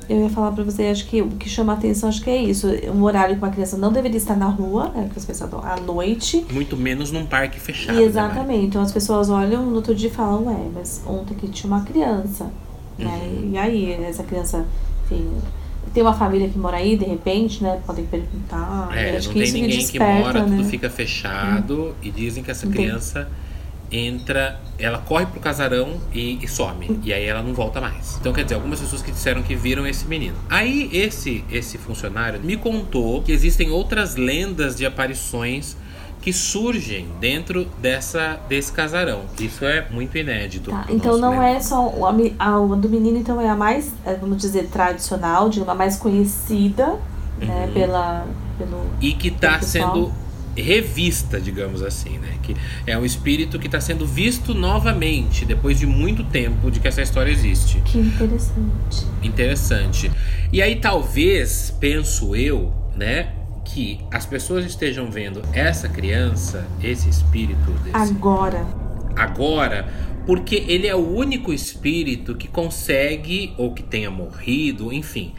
Eu 0.10 0.24
ia 0.24 0.30
falar 0.30 0.52
para 0.52 0.64
você, 0.64 0.88
acho 0.88 1.08
que 1.08 1.22
o 1.22 1.30
que 1.30 1.48
chama 1.48 1.72
a 1.72 1.76
atenção 1.78 2.10
acho 2.10 2.22
que 2.22 2.30
é 2.30 2.36
isso. 2.36 2.68
Um 2.94 3.02
horário 3.04 3.36
que 3.36 3.42
uma 3.42 3.52
criança 3.52 3.78
não 3.78 3.92
deveria 3.92 4.18
estar 4.18 4.36
na 4.36 4.48
rua, 4.48 4.90
né? 4.94 5.04
Porque 5.04 5.20
as 5.20 5.26
pessoas 5.26 5.54
à 5.54 5.78
noite. 5.78 6.46
Muito 6.52 6.76
menos 6.76 7.12
num 7.12 7.26
parque 7.26 7.60
fechado. 7.60 7.98
E 7.98 8.02
né, 8.02 8.06
exatamente. 8.06 8.60
Né, 8.60 8.66
então 8.66 8.82
as 8.82 8.92
pessoas 8.92 9.30
olham 9.30 9.66
no 9.66 9.76
outro 9.76 9.96
dia 9.96 10.10
e 10.10 10.12
falam, 10.12 10.46
ué, 10.48 10.70
mas 10.74 11.02
ontem 11.08 11.34
que 11.36 11.48
tinha 11.48 11.72
uma 11.74 11.86
criança. 11.86 12.52
Né? 13.00 13.06
Uhum. 13.06 13.50
Né? 13.50 13.50
E 13.54 13.58
aí, 13.58 13.94
essa 14.04 14.24
criança, 14.24 14.66
enfim, 15.06 15.32
tem 15.94 16.04
uma 16.04 16.14
família 16.14 16.50
que 16.50 16.60
mora 16.60 16.78
aí, 16.78 16.98
de 16.98 17.06
repente, 17.06 17.64
né? 17.64 17.80
Podem 17.86 18.06
perguntar. 18.06 18.90
É, 18.94 19.16
acho 19.16 19.30
não 19.30 19.34
que 19.34 19.44
tem 19.44 19.54
ninguém 19.54 19.80
desperta, 19.80 20.14
que 20.14 20.22
mora, 20.22 20.46
né? 20.46 20.58
tudo 20.58 20.70
fica 20.70 20.90
fechado 20.90 21.76
uhum. 21.76 21.94
e 22.04 22.12
dizem 22.12 22.44
que 22.44 22.52
essa 22.52 22.68
criança. 22.68 23.24
Tem 23.24 23.51
entra, 23.92 24.60
ela 24.80 25.00
corre 25.00 25.26
pro 25.26 25.40
casarão 25.40 26.00
e, 26.14 26.44
e, 26.44 26.48
some. 26.48 27.00
E 27.04 27.14
aí 27.14 27.26
ela 27.26 27.42
não 27.44 27.54
volta 27.54 27.82
mais. 27.82 28.18
Então, 28.20 28.32
quer 28.32 28.44
dizer, 28.44 28.56
algumas 28.56 28.80
pessoas 28.80 29.02
que 29.02 29.12
disseram 29.12 29.44
que 29.44 29.56
viram 29.56 29.86
esse 29.86 30.06
menino. 30.06 30.36
Aí 30.50 30.90
esse 30.94 31.44
esse 31.52 31.78
funcionário 31.78 32.40
me 32.40 32.56
contou 32.56 33.22
que 33.22 33.32
existem 33.32 33.70
outras 33.70 34.16
lendas 34.16 34.76
de 34.76 34.86
aparições 34.86 35.76
que 36.22 36.32
surgem 36.32 37.08
dentro 37.20 37.66
dessa 37.80 38.40
desse 38.48 38.72
casarão. 38.72 39.22
Isso 39.40 39.66
é 39.66 39.88
muito 39.90 40.18
inédito. 40.18 40.70
Tá, 40.70 40.86
então 40.88 41.18
não 41.18 41.42
é 41.42 41.60
só 41.60 41.92
a, 42.40 42.56
a, 42.56 42.60
do 42.76 42.88
menino, 42.88 43.18
então 43.18 43.42
é 43.42 43.50
a 43.50 43.56
mais, 43.56 43.92
é, 44.06 44.16
vamos 44.16 44.38
dizer, 44.38 44.68
tradicional, 44.70 45.50
de 45.50 45.60
uma 45.60 45.74
mais 45.74 45.98
conhecida, 45.98 46.88
né, 46.88 47.00
uhum. 47.42 47.48
né, 47.48 47.72
pela 47.74 48.28
pelo 48.58 48.86
e 49.02 49.14
que 49.14 49.30
está 49.30 49.60
sendo 49.62 50.14
revista, 50.56 51.40
digamos 51.40 51.82
assim, 51.82 52.18
né? 52.18 52.38
Que 52.44 52.56
é 52.86 52.98
um 52.98 53.06
espírito 53.06 53.58
que 53.60 53.68
está 53.68 53.80
sendo 53.80 54.06
visto 54.06 54.54
novamente 54.54 55.46
depois 55.46 55.80
de 55.80 55.86
muito 55.86 56.24
tempo 56.24 56.70
de 56.70 56.80
que 56.80 56.88
essa 56.88 57.02
história 57.02 57.32
existe. 57.32 57.80
Que 57.82 58.00
interessante. 58.00 59.08
Interessante. 59.24 60.12
E 60.52 60.62
aí 60.62 60.76
talvez 60.76 61.74
penso 61.80 62.36
eu, 62.36 62.74
né? 62.96 63.34
Que 63.64 64.00
as 64.12 64.26
pessoas 64.26 64.66
estejam 64.66 65.10
vendo 65.10 65.42
essa 65.54 65.88
criança, 65.88 66.68
esse 66.84 67.08
espírito 67.08 67.72
desse, 67.84 67.96
agora, 67.96 68.66
agora, 69.16 69.88
porque 70.26 70.66
ele 70.68 70.88
é 70.88 70.96
o 70.96 71.16
único 71.16 71.54
espírito 71.54 72.36
que 72.36 72.48
consegue 72.48 73.54
ou 73.58 73.74
que 73.74 73.84
tenha 73.84 74.12
morrido, 74.12 74.92
enfim, 74.92 75.34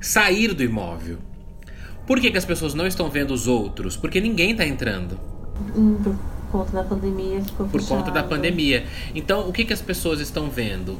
sair 0.00 0.52
do 0.52 0.64
imóvel. 0.64 1.18
Por 2.06 2.20
que, 2.20 2.30
que 2.30 2.38
as 2.38 2.44
pessoas 2.44 2.74
não 2.74 2.86
estão 2.86 3.10
vendo 3.10 3.32
os 3.34 3.46
outros? 3.46 3.96
Porque 3.96 4.20
ninguém 4.20 4.52
está 4.52 4.64
entrando. 4.64 5.18
Hum, 5.74 5.98
por 6.02 6.16
conta 6.50 6.72
da 6.72 6.84
pandemia 6.84 7.42
ficou 7.42 7.66
Por 7.66 7.80
fechado. 7.80 7.98
conta 7.98 8.10
da 8.10 8.22
pandemia. 8.22 8.86
Então, 9.14 9.48
o 9.48 9.52
que, 9.52 9.64
que 9.64 9.72
as 9.72 9.82
pessoas 9.82 10.20
estão 10.20 10.48
vendo? 10.48 10.98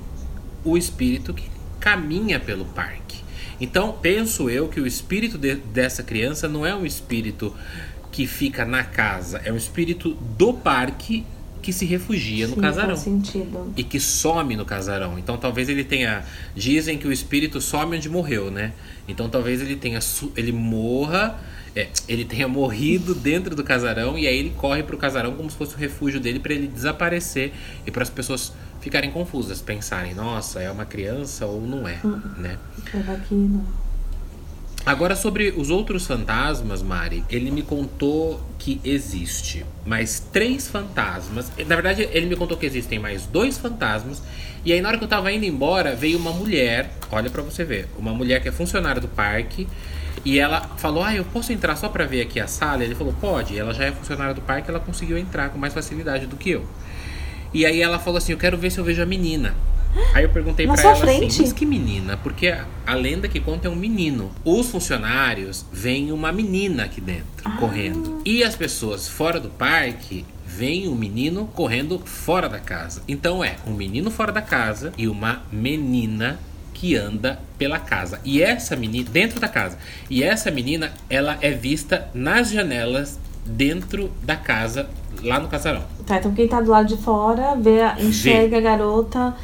O 0.64 0.76
espírito 0.76 1.32
que 1.32 1.48
caminha 1.78 2.40
pelo 2.40 2.64
parque. 2.64 3.24
Então, 3.60 3.96
penso 4.02 4.50
eu 4.50 4.68
que 4.68 4.80
o 4.80 4.86
espírito 4.86 5.38
de, 5.38 5.54
dessa 5.54 6.02
criança 6.02 6.48
não 6.48 6.66
é 6.66 6.74
um 6.74 6.84
espírito 6.84 7.54
que 8.10 8.26
fica 8.26 8.64
na 8.64 8.82
casa, 8.82 9.40
é 9.44 9.52
um 9.52 9.56
espírito 9.56 10.14
do 10.36 10.52
parque 10.52 11.24
que 11.62 11.72
se 11.72 11.84
refugia 11.84 12.46
no 12.46 12.54
Sim, 12.54 12.60
casarão. 12.60 12.88
Faz 12.90 13.00
sentido. 13.00 13.72
E 13.76 13.82
que 13.82 13.98
some 13.98 14.56
no 14.56 14.64
casarão. 14.64 15.18
Então 15.18 15.36
talvez 15.36 15.68
ele 15.68 15.84
tenha. 15.84 16.24
Dizem 16.54 16.96
que 16.98 17.06
o 17.08 17.12
espírito 17.12 17.60
some 17.60 17.96
onde 17.96 18.08
morreu, 18.08 18.50
né? 18.50 18.72
Então 19.08 19.28
talvez 19.28 19.60
ele 19.60 19.76
tenha. 19.76 19.98
Ele 20.36 20.52
morra. 20.52 21.38
é, 21.76 21.88
ele 22.08 22.24
tenha 22.24 22.48
morrido 22.48 23.14
dentro 23.14 23.54
do 23.54 23.62
casarão 23.62 24.18
e 24.18 24.26
aí 24.26 24.38
ele 24.38 24.50
corre 24.56 24.82
pro 24.82 24.96
casarão 24.96 25.34
como 25.34 25.50
se 25.50 25.56
fosse 25.56 25.74
o 25.74 25.78
refúgio 25.78 26.18
dele 26.18 26.40
para 26.40 26.54
ele 26.54 26.66
desaparecer 26.66 27.52
e 27.86 27.90
para 27.90 28.02
as 28.02 28.08
pessoas 28.08 28.52
ficarem 28.80 29.10
confusas, 29.10 29.60
pensarem, 29.60 30.14
nossa, 30.14 30.60
é 30.62 30.70
uma 30.70 30.86
criança 30.86 31.44
ou 31.44 31.60
não 31.60 31.86
é, 31.86 31.98
né? 32.38 32.56
Leva 32.94 33.12
aqui, 33.12 33.34
não. 33.34 33.85
Agora 34.86 35.16
sobre 35.16 35.52
os 35.56 35.68
outros 35.68 36.06
fantasmas, 36.06 36.80
Mari, 36.80 37.24
ele 37.28 37.50
me 37.50 37.60
contou 37.60 38.40
que 38.56 38.80
existe 38.84 39.66
mais 39.84 40.20
três 40.20 40.68
fantasmas. 40.68 41.50
Na 41.66 41.74
verdade, 41.74 42.08
ele 42.12 42.26
me 42.26 42.36
contou 42.36 42.56
que 42.56 42.64
existem 42.64 42.96
mais 42.96 43.26
dois 43.26 43.58
fantasmas. 43.58 44.22
E 44.64 44.72
aí 44.72 44.80
na 44.80 44.86
hora 44.86 44.96
que 44.96 45.02
eu 45.02 45.08
tava 45.08 45.32
indo 45.32 45.44
embora, 45.44 45.96
veio 45.96 46.16
uma 46.16 46.30
mulher, 46.30 46.88
olha 47.10 47.28
pra 47.28 47.42
você 47.42 47.64
ver, 47.64 47.88
uma 47.98 48.14
mulher 48.14 48.40
que 48.40 48.48
é 48.48 48.52
funcionária 48.52 49.00
do 49.00 49.08
parque, 49.08 49.66
e 50.24 50.38
ela 50.38 50.60
falou: 50.76 51.02
"Ah, 51.02 51.12
eu 51.12 51.24
posso 51.24 51.52
entrar 51.52 51.74
só 51.74 51.88
pra 51.88 52.06
ver 52.06 52.20
aqui 52.20 52.38
a 52.38 52.46
sala?" 52.46 52.84
Ele 52.84 52.94
falou: 52.94 53.12
"Pode". 53.20 53.58
Ela 53.58 53.74
já 53.74 53.86
é 53.86 53.90
funcionária 53.90 54.34
do 54.34 54.40
parque, 54.40 54.70
ela 54.70 54.78
conseguiu 54.78 55.18
entrar 55.18 55.50
com 55.50 55.58
mais 55.58 55.74
facilidade 55.74 56.28
do 56.28 56.36
que 56.36 56.50
eu. 56.50 56.64
E 57.52 57.66
aí 57.66 57.82
ela 57.82 57.98
falou 57.98 58.18
assim: 58.18 58.30
"Eu 58.30 58.38
quero 58.38 58.56
ver 58.56 58.70
se 58.70 58.78
eu 58.78 58.84
vejo 58.84 59.02
a 59.02 59.06
menina". 59.06 59.52
Aí 60.14 60.24
eu 60.24 60.28
perguntei 60.30 60.66
sua 60.66 60.90
ela 60.90 60.96
frente? 60.96 61.26
assim: 61.26 61.42
"Mas 61.42 61.52
que 61.52 61.66
menina?" 61.66 62.16
Porque 62.16 62.48
a, 62.48 62.66
a 62.86 62.94
lenda 62.94 63.28
que 63.28 63.40
conta 63.40 63.68
é 63.68 63.70
um 63.70 63.76
menino. 63.76 64.30
Os 64.44 64.68
funcionários 64.68 65.64
veem 65.72 66.12
uma 66.12 66.32
menina 66.32 66.84
aqui 66.84 67.00
dentro 67.00 67.24
Ah. 67.44 67.56
correndo. 67.58 68.20
E 68.24 68.42
as 68.42 68.54
pessoas 68.56 69.08
fora 69.08 69.38
do 69.40 69.48
parque 69.48 70.24
veem 70.46 70.88
um 70.88 70.94
menino 70.94 71.46
correndo 71.54 71.98
fora 72.04 72.48
da 72.48 72.58
casa. 72.58 73.02
Então 73.06 73.42
é 73.44 73.56
um 73.66 73.72
menino 73.72 74.10
fora 74.10 74.32
da 74.32 74.42
casa 74.42 74.92
e 74.96 75.06
uma 75.08 75.42
menina 75.52 76.38
que 76.72 76.94
anda 76.94 77.40
pela 77.58 77.78
casa. 77.78 78.20
E 78.24 78.42
essa 78.42 78.76
menina 78.76 79.08
dentro 79.10 79.40
da 79.40 79.48
casa. 79.48 79.78
E 80.10 80.22
essa 80.22 80.50
menina, 80.50 80.92
ela 81.08 81.38
é 81.40 81.50
vista 81.50 82.08
nas 82.12 82.50
janelas 82.50 83.18
dentro 83.46 84.10
da 84.22 84.36
casa 84.36 84.88
lá 85.22 85.38
no 85.40 85.48
casarão. 85.48 85.82
Tá, 86.06 86.18
então 86.18 86.34
quem 86.34 86.46
tá 86.46 86.60
do 86.60 86.70
lado 86.70 86.86
de 86.88 86.96
fora 87.02 87.54
vê, 87.56 87.78
enxerga 87.98 88.58
a 88.58 88.60
garota 88.60 89.34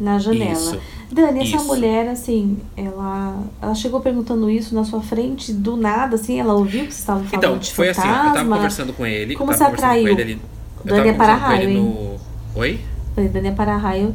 na 0.00 0.18
janela. 0.18 0.52
Isso. 0.52 0.80
Dani, 1.12 1.40
essa 1.40 1.56
Isso. 1.56 1.66
mulher, 1.66 2.08
assim, 2.08 2.56
ela, 2.76 3.38
ela 3.60 3.74
chegou 3.74 4.00
perguntando 4.00 4.48
isso 4.48 4.74
na 4.74 4.84
sua 4.84 5.02
frente 5.02 5.52
do 5.52 5.76
nada, 5.76 6.14
assim, 6.14 6.40
ela 6.40 6.54
ouviu 6.54 6.80
que 6.86 6.92
vocês 6.92 7.00
estavam 7.00 7.24
falando 7.24 7.44
Então, 7.44 7.58
de 7.58 7.72
foi 7.72 7.88
assim, 7.90 8.00
eu 8.00 8.06
tava 8.06 8.28
fantasma. 8.28 8.56
conversando 8.56 8.92
com 8.92 9.04
ele. 9.06 9.34
Como 9.36 9.52
você 9.52 9.58
conversando 9.64 9.76
com 9.80 9.86
atraiu? 9.86 10.08
ele 10.08 10.22
ali. 10.22 10.40
Dani 10.84 11.08
é 11.08 11.12
para-raio, 11.12 11.70
no. 11.70 12.16
Oi? 12.54 12.80
Dani 13.16 13.48
é 13.48 13.52
para-raio, 13.52 14.14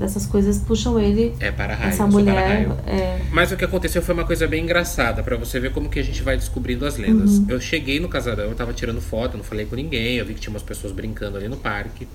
essas 0.00 0.26
coisas 0.26 0.58
puxam 0.58 0.98
ele. 0.98 1.34
É 1.40 1.50
para 1.50 1.74
raio. 1.74 1.90
essa 1.90 2.06
mulher. 2.06 2.68
É, 2.86 3.20
Mas 3.32 3.52
o 3.52 3.56
que 3.56 3.64
aconteceu 3.64 4.02
foi 4.02 4.14
uma 4.14 4.24
coisa 4.24 4.46
bem 4.46 4.64
engraçada, 4.64 5.22
pra 5.22 5.36
você 5.36 5.58
ver 5.58 5.72
como 5.72 5.88
que 5.88 5.98
a 5.98 6.02
gente 6.02 6.22
vai 6.22 6.36
descobrindo 6.36 6.86
as 6.86 6.96
lendas. 6.96 7.38
Uhum. 7.38 7.46
Eu 7.48 7.60
cheguei 7.60 8.00
no 8.00 8.08
casarão, 8.08 8.44
eu 8.44 8.54
tava 8.54 8.72
tirando 8.72 9.00
foto, 9.00 9.36
não 9.36 9.44
falei 9.44 9.66
com 9.66 9.76
ninguém, 9.76 10.16
eu 10.16 10.26
vi 10.26 10.34
que 10.34 10.40
tinha 10.40 10.52
umas 10.52 10.62
pessoas 10.62 10.92
brincando 10.92 11.36
ali 11.36 11.48
no 11.48 11.56
parque. 11.56 12.06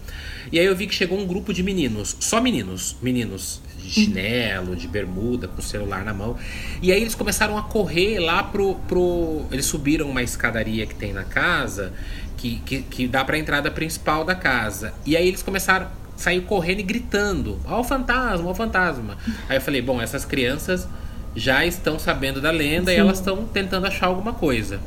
E 0.52 0.60
aí 0.60 0.66
eu 0.66 0.76
vi 0.76 0.88
que 0.88 0.94
chegou 0.94 1.20
um 1.20 1.26
grupo 1.26 1.54
de 1.54 1.64
meninos, 1.64 2.16
só 2.20 2.42
meninos, 2.42 2.96
meninos 3.02 3.62
de 3.78 3.90
chinelo, 3.90 4.76
de 4.76 4.88
bermuda, 4.88 5.48
com 5.48 5.60
o 5.60 5.64
celular 5.64 6.04
na 6.04 6.14
mão. 6.14 6.38
E 6.82 6.92
aí 6.92 7.02
eles 7.02 7.16
começaram 7.16 7.58
a 7.58 7.64
correr 7.64 8.20
lá 8.20 8.44
pro. 8.44 8.76
pro... 8.88 9.46
Eles 9.52 9.66
subiram 9.66 10.10
uma 10.10 10.22
escadaria 10.22 10.86
que 10.86 10.96
tem 10.96 11.14
na 11.14 11.24
casa, 11.24 11.94
que, 12.38 12.60
que, 12.66 12.82
que 12.82 13.08
dá 13.08 13.24
pra 13.24 13.38
entrada 13.38 13.70
principal 13.70 14.24
da 14.24 14.36
casa. 14.36 14.94
E 15.06 15.16
aí 15.16 15.28
eles 15.28 15.44
começaram 15.44 15.88
saiu 16.16 16.42
correndo 16.44 16.80
e 16.80 16.84
gritando: 16.84 17.60
Ó, 17.66 17.80
o 17.80 17.84
fantasma, 17.84 18.48
ó, 18.48 18.52
o 18.52 18.56
fantasma. 18.56 19.18
Aí 19.50 19.58
eu 19.58 19.62
falei: 19.62 19.82
bom, 19.82 20.02
essas 20.02 20.26
crianças 20.26 20.88
já 21.36 21.66
estão 21.66 21.98
sabendo 21.98 22.42
da 22.42 22.52
lenda 22.52 22.92
e 22.92 22.96
Sim. 22.96 23.02
elas 23.02 23.20
estão 23.20 23.46
tentando 23.46 23.88
achar 23.88 24.08
alguma 24.08 24.34
coisa, 24.34 24.80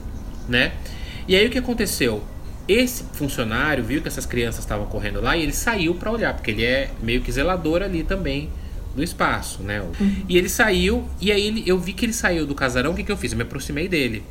né? 0.49 0.73
E 1.27 1.35
aí 1.35 1.47
o 1.47 1.51
que 1.51 1.59
aconteceu? 1.59 2.23
Esse 2.69 3.05
funcionário 3.13 3.85
viu 3.85 4.01
que 4.01 4.09
essas 4.09 4.25
crianças 4.27 4.61
estavam 4.65 4.87
correndo 4.87 5.21
lá 5.21 5.37
e 5.37 5.43
ele 5.43 5.53
saiu 5.53 5.95
para 5.95 6.11
olhar, 6.11 6.35
porque 6.35 6.51
ele 6.51 6.65
é 6.65 6.91
meio 7.03 7.21
que 7.21 7.31
zelador 7.33 7.83
ali 7.83 8.03
também 8.03 8.49
do 8.97 9.03
espaço, 9.03 9.63
né? 9.63 9.83
E 10.29 10.37
ele 10.39 10.49
saiu, 10.49 11.05
e 11.21 11.31
aí 11.33 11.47
ele- 11.47 11.63
eu 11.67 11.79
vi 11.79 11.93
que 11.93 12.07
ele 12.07 12.13
saiu 12.13 12.47
do 12.47 12.55
casarão, 12.55 12.93
o 12.93 12.95
que, 12.95 13.03
que 13.03 13.11
eu 13.13 13.17
fiz? 13.17 13.33
Eu 13.33 13.37
me 13.39 13.43
aproximei 13.43 13.89
dele. 13.89 14.23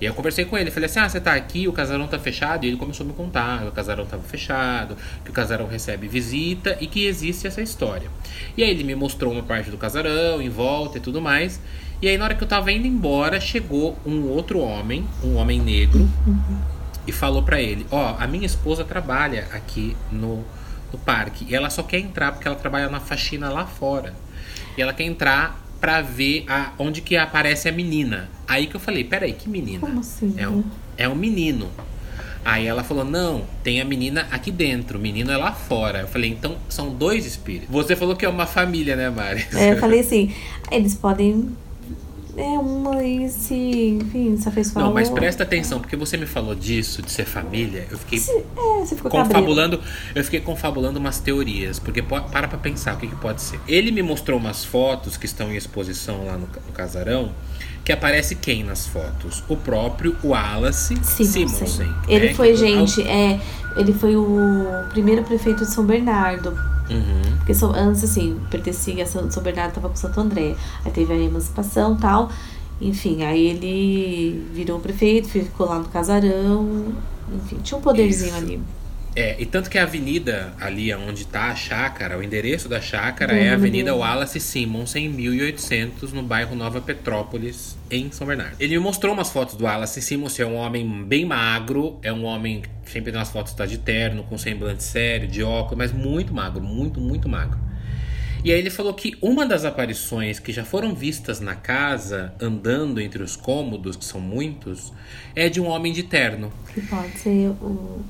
E 0.00 0.06
eu 0.06 0.14
conversei 0.14 0.44
com 0.44 0.56
ele, 0.56 0.70
falei 0.70 0.88
assim: 0.88 0.98
ah, 0.98 1.08
você 1.08 1.20
tá 1.20 1.34
aqui, 1.34 1.68
o 1.68 1.72
casarão 1.72 2.06
tá 2.06 2.18
fechado. 2.18 2.64
E 2.64 2.68
ele 2.68 2.76
começou 2.76 3.04
a 3.04 3.08
me 3.08 3.14
contar 3.14 3.60
que 3.60 3.68
o 3.68 3.72
casarão 3.72 4.06
tava 4.06 4.22
fechado, 4.22 4.96
que 5.24 5.30
o 5.30 5.32
casarão 5.32 5.66
recebe 5.66 6.08
visita 6.08 6.76
e 6.80 6.86
que 6.86 7.06
existe 7.06 7.46
essa 7.46 7.60
história. 7.60 8.08
E 8.56 8.62
aí 8.62 8.70
ele 8.70 8.82
me 8.82 8.94
mostrou 8.94 9.32
uma 9.32 9.42
parte 9.42 9.70
do 9.70 9.76
casarão, 9.76 10.40
em 10.40 10.48
volta 10.48 10.98
e 10.98 11.00
tudo 11.00 11.20
mais. 11.20 11.60
E 12.00 12.08
aí 12.08 12.16
na 12.16 12.24
hora 12.24 12.34
que 12.34 12.42
eu 12.42 12.48
tava 12.48 12.72
indo 12.72 12.86
embora, 12.86 13.38
chegou 13.38 13.98
um 14.06 14.22
outro 14.28 14.58
homem, 14.58 15.06
um 15.22 15.36
homem 15.36 15.60
negro, 15.60 16.08
e 17.06 17.12
falou 17.12 17.42
pra 17.42 17.60
ele: 17.60 17.86
Ó, 17.90 18.16
a 18.18 18.26
minha 18.26 18.46
esposa 18.46 18.84
trabalha 18.84 19.48
aqui 19.52 19.94
no, 20.10 20.42
no 20.90 20.98
parque 20.98 21.44
e 21.48 21.54
ela 21.54 21.68
só 21.68 21.82
quer 21.82 21.98
entrar 21.98 22.32
porque 22.32 22.48
ela 22.48 22.56
trabalha 22.56 22.88
na 22.88 23.00
faxina 23.00 23.50
lá 23.50 23.66
fora. 23.66 24.14
E 24.78 24.80
ela 24.80 24.94
quer 24.94 25.04
entrar 25.04 25.60
pra 25.80 26.02
ver 26.02 26.44
a, 26.48 26.72
onde 26.78 27.00
que 27.00 27.16
aparece 27.16 27.68
a 27.68 27.72
menina. 27.72 28.28
Aí 28.46 28.66
que 28.66 28.76
eu 28.76 28.80
falei: 28.80 29.04
Peraí, 29.04 29.32
que 29.32 29.48
menina? 29.48 29.80
Como 29.80 30.00
assim? 30.00 30.34
É 30.36 30.48
um, 30.48 30.62
é 30.96 31.08
um 31.08 31.14
menino. 31.14 31.70
Aí 32.44 32.66
ela 32.66 32.82
falou: 32.82 33.04
Não, 33.04 33.44
tem 33.62 33.80
a 33.80 33.84
menina 33.84 34.26
aqui 34.30 34.50
dentro, 34.50 34.98
o 34.98 35.00
menino 35.00 35.30
é 35.30 35.36
lá 35.36 35.52
fora. 35.52 36.00
Eu 36.00 36.08
falei: 36.08 36.30
Então 36.30 36.56
são 36.68 36.94
dois 36.94 37.26
espíritos. 37.26 37.68
Você 37.70 37.96
falou 37.96 38.16
que 38.16 38.24
é 38.24 38.28
uma 38.28 38.46
família, 38.46 38.96
né, 38.96 39.10
Mari? 39.10 39.46
É, 39.54 39.72
eu 39.72 39.78
falei 39.78 40.00
assim, 40.00 40.34
eles 40.70 40.94
podem. 40.94 41.50
É 42.36 42.42
uma 42.42 42.96
aí 42.96 43.28
se. 43.28 43.54
Enfim, 44.00 44.36
se 44.36 44.48
afeiçoar. 44.48 44.84
Não, 44.84 44.92
mas 44.94 45.08
presta 45.10 45.42
atenção, 45.42 45.80
porque 45.80 45.96
você 45.96 46.16
me 46.16 46.26
falou 46.26 46.54
disso, 46.54 47.02
de 47.02 47.10
ser 47.10 47.24
família. 47.24 47.86
Eu 47.90 47.98
fiquei 47.98 48.18
Se, 48.18 48.30
é, 48.32 48.44
você 48.80 48.94
ficou 48.96 49.10
cabreiro. 49.10 49.28
confabulando, 49.34 49.80
eu 50.14 50.24
fiquei 50.24 50.40
confabulando 50.40 50.98
umas 50.98 51.18
teorias, 51.20 51.78
porque 51.78 52.02
po- 52.02 52.20
para 52.22 52.48
pra 52.48 52.58
pensar 52.58 52.94
o 52.94 52.98
que, 52.98 53.06
que 53.06 53.16
pode 53.16 53.42
ser. 53.42 53.58
Ele 53.68 53.90
me 53.90 54.02
mostrou 54.02 54.38
umas 54.38 54.64
fotos 54.64 55.16
que 55.16 55.26
estão 55.26 55.50
em 55.52 55.56
exposição 55.56 56.24
lá 56.26 56.32
no, 56.34 56.46
no 56.46 56.72
casarão, 56.72 57.32
que 57.84 57.92
aparece 57.92 58.34
quem 58.34 58.62
nas 58.62 58.86
fotos? 58.86 59.42
O 59.48 59.56
próprio 59.56 60.16
Wallace 60.22 60.94
Simonsen. 61.02 61.48
Simonsen. 61.48 61.94
Ele 62.08 62.28
né? 62.28 62.34
foi, 62.34 62.48
Que- 62.50 62.56
gente, 62.56 63.02
é. 63.02 63.40
Ele 63.76 63.92
foi 63.92 64.16
o 64.16 64.66
primeiro 64.90 65.22
prefeito 65.22 65.64
de 65.64 65.70
São 65.70 65.84
Bernardo. 65.84 66.58
Uhum. 66.90 67.36
Porque 67.38 67.52
antes, 67.76 68.04
assim, 68.04 68.38
pertencia 68.50 69.02
a 69.02 69.06
São, 69.06 69.30
São 69.30 69.42
Bernardo, 69.42 69.74
tava 69.74 69.88
com 69.88 69.96
Santo 69.96 70.20
André. 70.20 70.56
Aí 70.84 70.90
teve 70.90 71.12
a 71.12 71.16
emancipação 71.16 71.94
e 71.94 71.98
tal. 71.98 72.30
Enfim, 72.80 73.22
aí 73.22 73.46
ele 73.46 74.46
virou 74.52 74.80
prefeito, 74.80 75.28
ficou 75.28 75.66
lá 75.66 75.78
no 75.78 75.86
casarão. 75.86 76.92
Enfim, 77.34 77.58
tinha 77.62 77.78
um 77.78 77.82
poderzinho 77.82 78.30
Isso. 78.30 78.36
ali. 78.36 78.60
É, 79.14 79.34
e 79.40 79.46
tanto 79.46 79.68
que 79.68 79.76
a 79.76 79.82
avenida 79.82 80.54
ali 80.60 80.94
onde 80.94 81.26
tá 81.26 81.50
a 81.50 81.56
chácara, 81.56 82.16
o 82.16 82.22
endereço 82.22 82.68
da 82.68 82.80
chácara 82.80 83.36
é 83.36 83.50
a 83.50 83.54
Avenida. 83.54 83.94
Wallace 83.94 84.38
Simonsen, 84.38 85.08
1800, 85.08 86.12
no 86.12 86.22
bairro 86.22 86.54
Nova 86.54 86.80
Petrópolis, 86.80 87.76
em 87.90 88.12
São 88.12 88.24
Bernardo. 88.24 88.54
Ele 88.60 88.78
me 88.78 88.78
mostrou 88.78 89.12
umas 89.12 89.30
fotos 89.30 89.56
do 89.56 89.64
Wallace 89.64 90.00
Simonsen, 90.00 90.44
é 90.44 90.48
um 90.48 90.54
homem 90.54 91.04
bem 91.04 91.24
magro, 91.24 91.98
é 92.02 92.12
um 92.12 92.24
homem 92.24 92.62
que 92.84 92.90
sempre 92.90 93.10
nas 93.10 93.30
fotos 93.30 93.52
tá 93.52 93.66
de 93.66 93.78
terno, 93.78 94.22
com 94.22 94.38
semblante 94.38 94.84
sério, 94.84 95.26
de 95.26 95.42
óculos, 95.42 95.78
mas 95.78 95.92
muito 95.92 96.32
magro, 96.32 96.62
muito, 96.62 97.00
muito 97.00 97.28
magro. 97.28 97.58
E 98.44 98.52
aí 98.52 98.58
ele 98.58 98.70
falou 98.70 98.94
que 98.94 99.18
uma 99.20 99.44
das 99.44 99.64
aparições 99.64 100.38
que 100.38 100.52
já 100.52 100.64
foram 100.64 100.94
vistas 100.94 101.40
na 101.40 101.54
casa, 101.54 102.32
andando 102.40 103.00
entre 103.00 103.22
os 103.22 103.36
cômodos, 103.36 103.96
que 103.96 104.04
são 104.04 104.20
muitos, 104.20 104.92
é 105.34 105.48
de 105.48 105.60
um 105.60 105.66
homem 105.66 105.92
de 105.92 106.04
terno. 106.04 106.50
Que 106.72 106.80
pode 106.80 107.18
ser 107.18 107.48
o. 107.60 108.02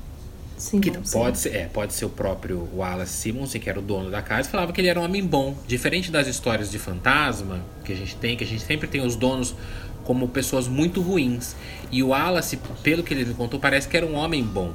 Sim, 0.61 0.79
Que 0.79 0.91
pode 0.91 1.39
ser, 1.39 1.55
é, 1.55 1.65
pode 1.65 1.91
ser 1.91 2.05
o 2.05 2.09
próprio 2.09 2.69
Wallace 2.75 3.13
Simonsen, 3.13 3.59
que 3.59 3.67
era 3.67 3.79
o 3.79 3.81
dono 3.81 4.11
da 4.11 4.21
casa, 4.21 4.47
falava 4.47 4.71
que 4.71 4.79
ele 4.79 4.89
era 4.89 4.99
um 4.99 5.03
homem 5.03 5.25
bom. 5.25 5.55
Diferente 5.67 6.11
das 6.11 6.27
histórias 6.27 6.69
de 6.69 6.77
fantasma 6.77 7.61
que 7.83 7.91
a 7.91 7.95
gente 7.95 8.15
tem, 8.15 8.37
que 8.37 8.43
a 8.43 8.47
gente 8.47 8.63
sempre 8.63 8.87
tem 8.87 9.03
os 9.03 9.15
donos 9.15 9.55
como 10.03 10.27
pessoas 10.27 10.67
muito 10.67 11.01
ruins. 11.01 11.55
E 11.91 12.03
o 12.03 12.09
Wallace, 12.09 12.59
pelo 12.83 13.01
que 13.01 13.11
ele 13.11 13.25
me 13.25 13.33
contou, 13.33 13.59
parece 13.59 13.87
que 13.87 13.97
era 13.97 14.05
um 14.05 14.13
homem 14.13 14.43
bom. 14.43 14.71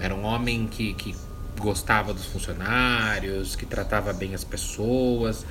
Era 0.00 0.12
um 0.12 0.24
homem 0.24 0.66
que, 0.66 0.92
que 0.94 1.14
gostava 1.56 2.12
dos 2.12 2.24
funcionários, 2.24 3.54
que 3.54 3.64
tratava 3.64 4.12
bem 4.12 4.34
as 4.34 4.42
pessoas. 4.42 5.46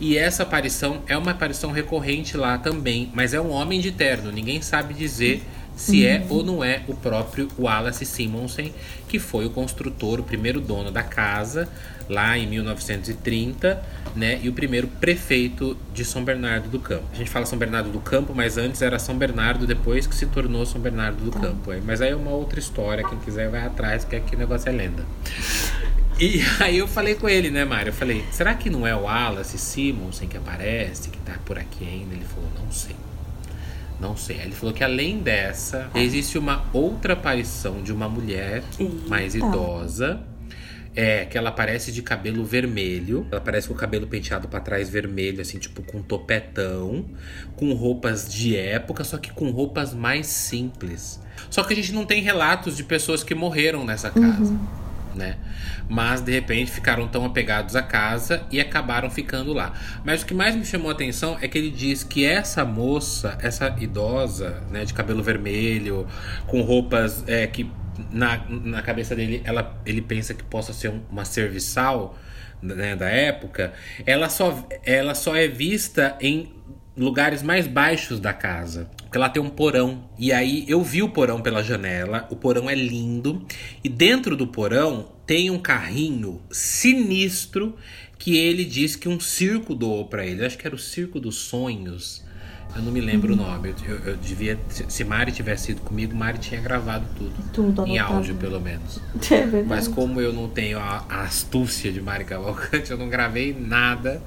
E 0.00 0.16
essa 0.16 0.44
aparição 0.44 1.02
é 1.06 1.16
uma 1.16 1.32
aparição 1.32 1.72
recorrente 1.72 2.38
lá 2.38 2.56
também, 2.56 3.10
mas 3.14 3.34
é 3.34 3.40
um 3.40 3.50
homem 3.50 3.80
de 3.80 3.92
terno. 3.92 4.32
Ninguém 4.32 4.62
sabe 4.62 4.94
dizer 4.94 5.42
se 5.76 6.04
uhum. 6.04 6.10
é 6.10 6.26
ou 6.30 6.42
não 6.42 6.64
é 6.64 6.82
o 6.88 6.94
próprio 6.94 7.48
Wallace 7.58 8.06
Simonsen, 8.06 8.72
que 9.06 9.18
foi 9.18 9.44
o 9.44 9.50
construtor, 9.50 10.18
o 10.18 10.22
primeiro 10.22 10.60
dono 10.60 10.90
da 10.90 11.02
casa, 11.02 11.68
lá 12.08 12.36
em 12.38 12.46
1930, 12.46 13.82
né? 14.14 14.40
E 14.42 14.48
o 14.48 14.52
primeiro 14.52 14.86
prefeito 14.86 15.76
de 15.92 16.04
São 16.04 16.24
Bernardo 16.24 16.68
do 16.68 16.78
Campo. 16.78 17.04
A 17.12 17.16
gente 17.16 17.28
fala 17.28 17.44
São 17.44 17.58
Bernardo 17.58 17.90
do 17.90 18.00
Campo, 18.00 18.32
mas 18.34 18.56
antes 18.56 18.80
era 18.80 18.98
São 18.98 19.16
Bernardo, 19.16 19.66
depois 19.66 20.06
que 20.06 20.14
se 20.14 20.26
tornou 20.26 20.64
São 20.64 20.80
Bernardo 20.80 21.22
do 21.22 21.30
tá. 21.30 21.40
Campo. 21.40 21.70
Mas 21.84 22.00
aí 22.00 22.10
é 22.10 22.16
uma 22.16 22.30
outra 22.30 22.58
história, 22.58 23.06
quem 23.06 23.18
quiser 23.18 23.50
vai 23.50 23.64
atrás, 23.66 24.04
porque 24.04 24.16
aqui 24.16 24.34
o 24.34 24.38
negócio 24.38 24.68
é 24.68 24.72
lenda. 24.72 25.04
E 26.18 26.40
aí 26.58 26.78
eu 26.78 26.88
falei 26.88 27.14
com 27.14 27.28
ele, 27.28 27.50
né, 27.50 27.64
Mário? 27.64 27.90
Eu 27.90 27.94
falei, 27.94 28.24
será 28.32 28.54
que 28.54 28.70
não 28.70 28.86
é 28.86 28.94
o 28.94 29.02
Wallace 29.02 29.58
Simonsen 29.58 30.26
que 30.26 30.36
aparece, 30.38 31.10
que 31.10 31.18
tá 31.18 31.36
por 31.44 31.58
aqui 31.58 31.86
ainda? 31.86 32.14
Ele 32.14 32.24
falou, 32.24 32.48
não 32.58 32.72
sei. 32.72 32.96
Não 34.00 34.16
sei. 34.16 34.36
Ele 34.38 34.52
falou 34.52 34.74
que 34.74 34.84
além 34.84 35.18
dessa, 35.18 35.90
existe 35.94 36.38
uma 36.38 36.64
outra 36.72 37.14
aparição 37.14 37.82
de 37.82 37.92
uma 37.92 38.08
mulher 38.08 38.62
Eita. 38.78 39.08
mais 39.08 39.34
idosa. 39.34 40.20
É, 40.98 41.26
que 41.26 41.36
ela 41.36 41.50
aparece 41.50 41.92
de 41.92 42.00
cabelo 42.00 42.42
vermelho. 42.42 43.26
Ela 43.30 43.38
aparece 43.38 43.68
com 43.68 43.74
o 43.74 43.76
cabelo 43.76 44.06
penteado 44.06 44.48
para 44.48 44.60
trás 44.60 44.88
vermelho, 44.88 45.42
assim, 45.42 45.58
tipo 45.58 45.82
com 45.82 46.00
topetão. 46.00 47.04
Com 47.54 47.74
roupas 47.74 48.32
de 48.32 48.56
época, 48.56 49.04
só 49.04 49.18
que 49.18 49.30
com 49.30 49.50
roupas 49.50 49.92
mais 49.92 50.26
simples. 50.26 51.20
Só 51.50 51.62
que 51.62 51.74
a 51.74 51.76
gente 51.76 51.92
não 51.92 52.06
tem 52.06 52.22
relatos 52.22 52.78
de 52.78 52.82
pessoas 52.82 53.22
que 53.22 53.34
morreram 53.34 53.84
nessa 53.84 54.08
casa. 54.10 54.52
Uhum 54.52 54.85
né? 55.16 55.36
Mas 55.88 56.20
de 56.20 56.30
repente 56.30 56.70
ficaram 56.70 57.08
tão 57.08 57.24
apegados 57.24 57.74
à 57.74 57.82
casa 57.82 58.46
e 58.50 58.60
acabaram 58.60 59.10
ficando 59.10 59.52
lá. 59.52 59.72
Mas 60.04 60.22
o 60.22 60.26
que 60.26 60.34
mais 60.34 60.54
me 60.54 60.64
chamou 60.64 60.90
a 60.90 60.92
atenção 60.92 61.36
é 61.40 61.48
que 61.48 61.58
ele 61.58 61.70
diz 61.70 62.04
que 62.04 62.24
essa 62.24 62.64
moça, 62.64 63.36
essa 63.40 63.74
idosa, 63.80 64.62
né, 64.70 64.84
de 64.84 64.94
cabelo 64.94 65.22
vermelho, 65.22 66.06
com 66.46 66.60
roupas 66.60 67.24
é, 67.26 67.46
que 67.46 67.70
na, 68.10 68.44
na 68.48 68.82
cabeça 68.82 69.16
dele 69.16 69.42
ela, 69.44 69.80
ele 69.84 70.02
pensa 70.02 70.34
que 70.34 70.44
possa 70.44 70.72
ser 70.72 70.92
uma 71.10 71.24
serviçal 71.24 72.16
né, 72.62 72.96
da 72.96 73.08
época, 73.08 73.72
ela 74.04 74.28
só, 74.28 74.66
ela 74.84 75.14
só 75.14 75.34
é 75.36 75.48
vista 75.48 76.16
em 76.20 76.54
lugares 76.96 77.42
mais 77.42 77.66
baixos 77.66 78.18
da 78.18 78.32
casa. 78.32 78.88
Porque 79.02 79.18
lá 79.18 79.28
tem 79.28 79.42
um 79.42 79.50
porão. 79.50 80.04
E 80.18 80.32
aí 80.32 80.64
eu 80.66 80.82
vi 80.82 81.02
o 81.02 81.08
porão 81.08 81.40
pela 81.40 81.62
janela. 81.62 82.26
O 82.30 82.36
porão 82.36 82.68
é 82.68 82.74
lindo. 82.74 83.44
E 83.84 83.88
dentro 83.88 84.36
do 84.36 84.46
porão 84.46 85.12
tem 85.26 85.50
um 85.50 85.58
carrinho 85.58 86.40
sinistro 86.50 87.76
que 88.18 88.36
ele 88.36 88.64
diz 88.64 88.96
que 88.96 89.08
um 89.08 89.20
circo 89.20 89.74
doou 89.74 90.06
para 90.06 90.24
ele. 90.24 90.42
Eu 90.42 90.46
acho 90.46 90.56
que 90.56 90.66
era 90.66 90.74
o 90.74 90.78
Circo 90.78 91.20
dos 91.20 91.36
Sonhos. 91.36 92.24
Eu 92.74 92.82
não 92.82 92.92
me 92.92 93.00
lembro 93.00 93.32
uhum. 93.32 93.40
o 93.40 93.46
nome. 93.46 93.74
Eu, 93.86 93.98
eu, 93.98 94.16
devia. 94.16 94.58
Se 94.68 95.04
Mari 95.04 95.32
tivesse 95.32 95.72
ido 95.72 95.80
comigo, 95.82 96.14
Mari 96.14 96.38
tinha 96.38 96.60
gravado 96.60 97.06
tudo. 97.16 97.34
Tudo 97.52 97.86
Em 97.86 97.98
áudio, 97.98 98.34
pelo 98.34 98.60
menos. 98.60 99.00
É 99.30 99.40
verdade. 99.40 99.66
Mas 99.66 99.88
como 99.88 100.20
eu 100.20 100.32
não 100.32 100.48
tenho 100.48 100.78
a, 100.78 101.04
a 101.08 101.22
astúcia 101.22 101.92
de 101.92 102.00
Mari 102.00 102.24
Cavalcante, 102.24 102.90
eu 102.90 102.98
não 102.98 103.08
gravei 103.08 103.54
nada 103.58 104.22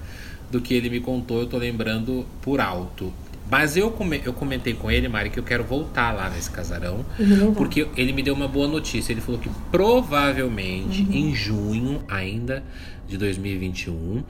do 0.52 0.60
que 0.62 0.74
ele 0.74 0.90
me 0.90 1.00
contou, 1.00 1.42
eu 1.42 1.48
tô 1.48 1.58
lembrando 1.58 2.26
por 2.42 2.60
alto. 2.60 3.14
Mas 3.50 3.76
eu, 3.76 3.90
come, 3.90 4.22
eu 4.24 4.32
comentei 4.32 4.74
com 4.74 4.92
ele, 4.92 5.08
Mari, 5.08 5.32
que 5.32 5.40
eu 5.40 5.44
quero 5.44 5.64
voltar 5.64 6.12
lá 6.12 6.30
nesse 6.30 6.52
casarão. 6.52 7.04
Uhum. 7.18 7.54
Porque 7.56 7.88
ele 7.98 8.14
me 8.14 8.22
deu 8.22 8.36
uma 8.36 8.48
boa 8.48 8.68
notícia. 8.68 9.12
Ele 9.12 9.22
falou 9.22 9.42
que 9.42 9.50
provavelmente 9.72 11.02
uhum. 11.02 11.12
em 11.12 11.36
junho 11.36 12.04
ainda 12.08 12.64
de 13.08 13.18
2021 13.18 14.24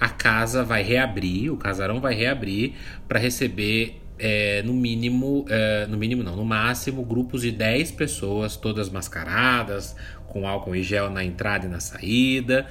a 0.00 0.08
casa 0.08 0.64
vai 0.64 0.82
reabrir, 0.82 1.50
o 1.50 1.56
casarão 1.56 2.00
vai 2.00 2.14
reabrir 2.14 2.74
para 3.08 3.18
receber 3.18 4.02
é, 4.18 4.62
no 4.62 4.72
mínimo, 4.72 5.44
é, 5.48 5.86
no 5.86 5.96
mínimo 5.96 6.22
não, 6.22 6.36
no 6.36 6.44
máximo, 6.44 7.04
grupos 7.04 7.42
de 7.42 7.50
10 7.50 7.92
pessoas, 7.92 8.56
todas 8.56 8.88
mascaradas, 8.90 9.94
com 10.26 10.46
álcool 10.46 10.76
e 10.76 10.82
gel 10.82 11.08
na 11.10 11.24
entrada 11.24 11.66
e 11.66 11.68
na 11.68 11.80
saída, 11.80 12.66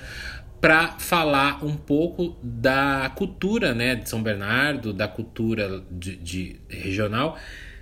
para 0.66 0.96
falar 0.98 1.64
um 1.64 1.76
pouco 1.76 2.34
da 2.42 3.12
cultura 3.16 3.76
né, 3.76 3.94
de 3.94 4.10
São 4.10 4.24
Bernardo, 4.24 4.92
da 4.92 5.08
cultura 5.08 5.84
de, 5.92 6.16
de, 6.16 6.56
regional, 6.68 7.38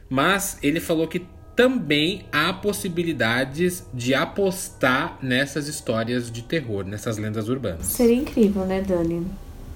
mas 0.09 0.57
ele 0.61 0.81
falou 0.81 1.07
que 1.07 1.25
também 1.55 2.25
há 2.29 2.51
possibilidades 2.51 3.87
de 3.93 4.13
apostar 4.13 5.17
nessas 5.21 5.69
histórias 5.69 6.29
de 6.29 6.41
terror, 6.41 6.83
nessas 6.83 7.17
lendas 7.17 7.47
urbanas. 7.47 7.85
Seria 7.85 8.17
incrível, 8.17 8.65
né, 8.65 8.81
Dani? 8.81 9.27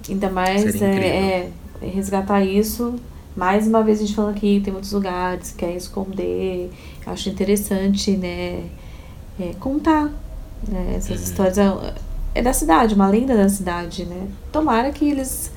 Ainda 0.10 0.30
mais 0.30 0.82
é, 0.82 1.50
é, 1.82 1.86
resgatar 1.88 2.44
isso. 2.44 3.00
Mais 3.38 3.66
uma 3.68 3.86
vez 3.86 4.00
a 4.00 4.02
gente 4.02 4.16
falando 4.18 4.36
aqui, 4.36 4.60
tem 4.62 4.74
muitos 4.74 4.92
lugares 4.92 5.52
que 5.52 5.60
querem 5.60 5.78
esconder. 5.78 6.70
Acho 7.06 7.30
interessante, 7.30 8.18
né, 8.18 8.66
é, 9.40 9.54
contar 9.62 10.12
né, 10.68 10.96
essas 10.98 11.20
uhum. 11.20 11.24
histórias 11.24 11.58
é 12.38 12.42
da 12.42 12.54
cidade, 12.54 12.94
uma 12.94 13.10
lenda 13.10 13.36
da 13.36 13.50
cidade, 13.50 14.06
né? 14.06 14.28
Tomara 14.52 14.92
que 14.92 15.10
eles 15.10 15.52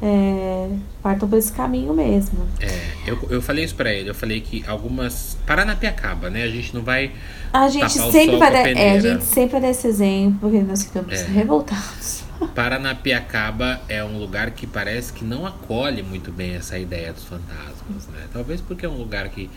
é, 0.00 0.68
partam 1.02 1.28
por 1.28 1.36
esse 1.36 1.52
caminho 1.52 1.92
mesmo. 1.92 2.46
É, 2.60 2.92
eu, 3.04 3.18
eu 3.28 3.42
falei 3.42 3.64
isso 3.64 3.74
pra 3.74 3.92
ele, 3.92 4.08
eu 4.08 4.14
falei 4.14 4.40
que 4.40 4.64
algumas. 4.66 5.36
Paranapiacaba, 5.44 6.30
né? 6.30 6.44
A 6.44 6.48
gente 6.48 6.72
não 6.72 6.82
vai. 6.82 7.10
A 7.52 7.68
gente 7.68 7.92
sempre 7.92 8.36
vai 8.36 8.52
dar, 8.52 8.68
é, 8.68 8.92
a 8.92 9.00
gente 9.00 9.24
sempre 9.24 9.58
dá 9.58 9.68
esse 9.68 9.88
exemplo, 9.88 10.38
porque 10.40 10.58
nós 10.60 10.84
ficamos 10.84 11.12
é. 11.12 11.24
revoltados. 11.24 12.22
Paranapiacaba 12.54 13.80
é 13.88 14.02
um 14.04 14.18
lugar 14.18 14.52
que 14.52 14.66
parece 14.66 15.12
que 15.12 15.24
não 15.24 15.44
acolhe 15.44 16.02
muito 16.02 16.30
bem 16.30 16.54
essa 16.54 16.78
ideia 16.78 17.12
dos 17.12 17.24
fantasmas, 17.24 18.06
né? 18.12 18.26
Talvez 18.32 18.60
porque 18.60 18.86
é 18.86 18.88
um 18.88 18.96
lugar 18.96 19.28
que 19.28 19.50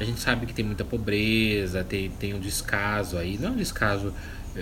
a 0.00 0.04
gente 0.04 0.20
sabe 0.20 0.46
que 0.46 0.54
tem 0.54 0.64
muita 0.64 0.84
pobreza, 0.84 1.82
tem, 1.82 2.08
tem 2.10 2.34
um 2.34 2.38
descaso 2.38 3.18
aí, 3.18 3.36
não 3.38 3.52
um 3.52 3.56
descaso 3.56 4.12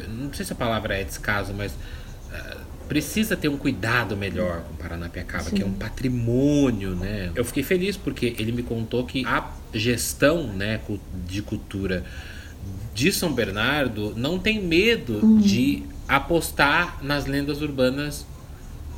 não 0.08 0.32
sei 0.32 0.44
se 0.44 0.52
a 0.52 0.56
palavra 0.56 0.96
é 0.96 1.04
descaso, 1.04 1.52
mas 1.54 1.72
uh, 1.72 2.60
precisa 2.88 3.36
ter 3.36 3.48
um 3.48 3.56
cuidado 3.56 4.16
melhor 4.16 4.62
com 4.62 4.74
Paranapiacaba, 4.76 5.44
Sim. 5.44 5.56
que 5.56 5.62
é 5.62 5.66
um 5.66 5.72
patrimônio, 5.72 6.94
né? 6.94 7.30
Eu 7.34 7.44
fiquei 7.44 7.62
feliz 7.62 7.96
porque 7.96 8.34
ele 8.38 8.52
me 8.52 8.62
contou 8.62 9.04
que 9.04 9.24
a 9.26 9.50
gestão, 9.74 10.46
né, 10.48 10.80
de 11.26 11.42
cultura 11.42 12.04
de 12.94 13.12
São 13.12 13.32
Bernardo 13.32 14.14
não 14.16 14.38
tem 14.38 14.62
medo 14.62 15.20
uhum. 15.22 15.38
de 15.38 15.82
apostar 16.08 16.98
nas 17.02 17.26
lendas 17.26 17.60
urbanas 17.60 18.26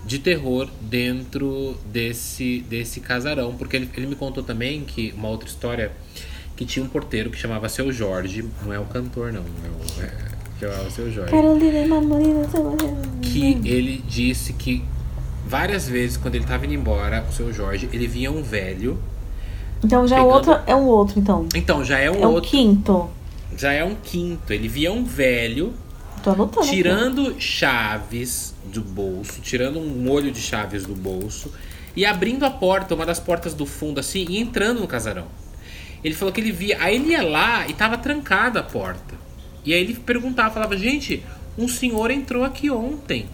de 0.06 0.18
terror 0.18 0.70
dentro 0.80 1.76
desse, 1.86 2.60
desse 2.68 3.00
casarão. 3.00 3.56
Porque 3.56 3.76
ele, 3.76 3.90
ele 3.96 4.06
me 4.06 4.14
contou 4.14 4.42
também 4.42 4.84
que 4.84 5.12
uma 5.16 5.28
outra 5.28 5.48
história 5.48 5.92
que 6.56 6.64
tinha 6.64 6.84
um 6.84 6.88
porteiro 6.88 7.30
que 7.30 7.38
chamava 7.38 7.68
Seu 7.68 7.92
Jorge, 7.92 8.44
não 8.64 8.72
é 8.72 8.78
o 8.78 8.84
cantor, 8.84 9.32
não, 9.32 9.42
é, 9.42 9.44
o, 9.44 10.02
é 10.02 10.27
que 10.58 10.64
é 10.64 10.68
o 10.68 10.90
seu 10.90 11.10
Jorge. 11.10 11.30
Carolina 11.30 11.86
Mamolina, 11.86 12.46
Que 13.22 13.60
ele 13.64 14.02
disse 14.06 14.52
que 14.52 14.84
várias 15.46 15.88
vezes, 15.88 16.16
quando 16.16 16.34
ele 16.34 16.44
estava 16.44 16.64
indo 16.66 16.74
embora, 16.74 17.24
o 17.28 17.32
seu 17.32 17.52
Jorge, 17.52 17.88
ele 17.92 18.06
via 18.06 18.30
um 18.30 18.42
velho. 18.42 18.98
Então 19.84 20.06
já 20.06 20.16
pegando... 20.16 20.34
outro, 20.34 20.58
é 20.66 20.74
um 20.74 20.86
outro, 20.86 21.18
então. 21.18 21.46
Então, 21.54 21.84
já 21.84 21.98
é 21.98 22.10
um 22.10 22.14
é 22.14 22.26
outro. 22.26 22.34
É 22.34 22.38
um 22.38 22.40
quinto. 22.40 23.10
Já 23.56 23.72
é 23.72 23.84
um 23.84 23.94
quinto. 23.94 24.52
Ele 24.52 24.68
via 24.68 24.92
um 24.92 25.04
velho 25.04 25.72
tirando 26.68 27.28
aqui. 27.28 27.40
chaves 27.40 28.54
do 28.64 28.82
bolso, 28.82 29.40
tirando 29.40 29.78
um 29.78 29.86
molho 29.86 30.32
de 30.32 30.40
chaves 30.40 30.84
do 30.84 30.94
bolso 30.94 31.52
e 31.96 32.04
abrindo 32.04 32.44
a 32.44 32.50
porta, 32.50 32.94
uma 32.94 33.06
das 33.06 33.20
portas 33.20 33.54
do 33.54 33.64
fundo, 33.64 34.00
assim, 34.00 34.26
e 34.28 34.38
entrando 34.38 34.80
no 34.80 34.86
casarão. 34.86 35.26
Ele 36.02 36.14
falou 36.14 36.32
que 36.32 36.40
ele 36.40 36.52
via. 36.52 36.76
Aí 36.80 36.96
ele 36.96 37.10
ia 37.10 37.22
lá 37.22 37.66
e 37.66 37.72
tava 37.72 37.96
trancada 37.96 38.60
a 38.60 38.62
porta. 38.62 39.27
E 39.64 39.74
aí 39.74 39.80
ele 39.80 39.94
perguntava, 39.94 40.50
falava, 40.50 40.76
gente, 40.76 41.22
um 41.56 41.68
senhor 41.68 42.10
entrou 42.10 42.44
aqui 42.44 42.70
ontem. 42.70 43.26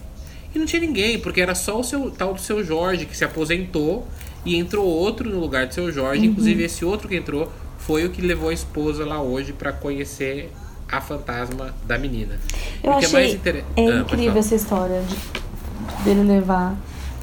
E 0.53 0.59
não 0.59 0.65
tinha 0.65 0.81
ninguém, 0.81 1.19
porque 1.19 1.41
era 1.41 1.53
só 1.53 1.79
o 1.79 1.83
seu 1.83 2.09
tal 2.09 2.33
do 2.33 2.41
seu 2.41 2.63
Jorge 2.63 3.05
que 3.05 3.15
se 3.15 3.25
aposentou 3.25 4.07
e 4.45 4.55
entrou 4.55 4.85
outro 4.85 5.29
no 5.29 5.39
lugar 5.39 5.67
do 5.67 5.73
seu 5.73 5.91
Jorge. 5.91 6.21
Uhum. 6.21 6.31
Inclusive, 6.31 6.63
esse 6.63 6.85
outro 6.85 7.07
que 7.07 7.15
entrou 7.15 7.51
foi 7.77 8.05
o 8.05 8.09
que 8.09 8.21
levou 8.21 8.49
a 8.49 8.53
esposa 8.53 9.05
lá 9.05 9.21
hoje 9.21 9.53
para 9.53 9.71
conhecer 9.71 10.51
a 10.91 11.01
fantasma 11.01 11.73
da 11.85 11.97
menina. 11.97 12.39
Eu 12.83 12.93
é 12.93 12.97
achei 12.97 13.25
é, 13.25 13.31
inter... 13.31 13.55
é 13.75 13.87
ah, 13.89 13.99
incrível 14.01 14.37
essa 14.37 14.55
história 14.55 15.01
de 15.01 16.03
dele 16.03 16.23
levar 16.23 16.77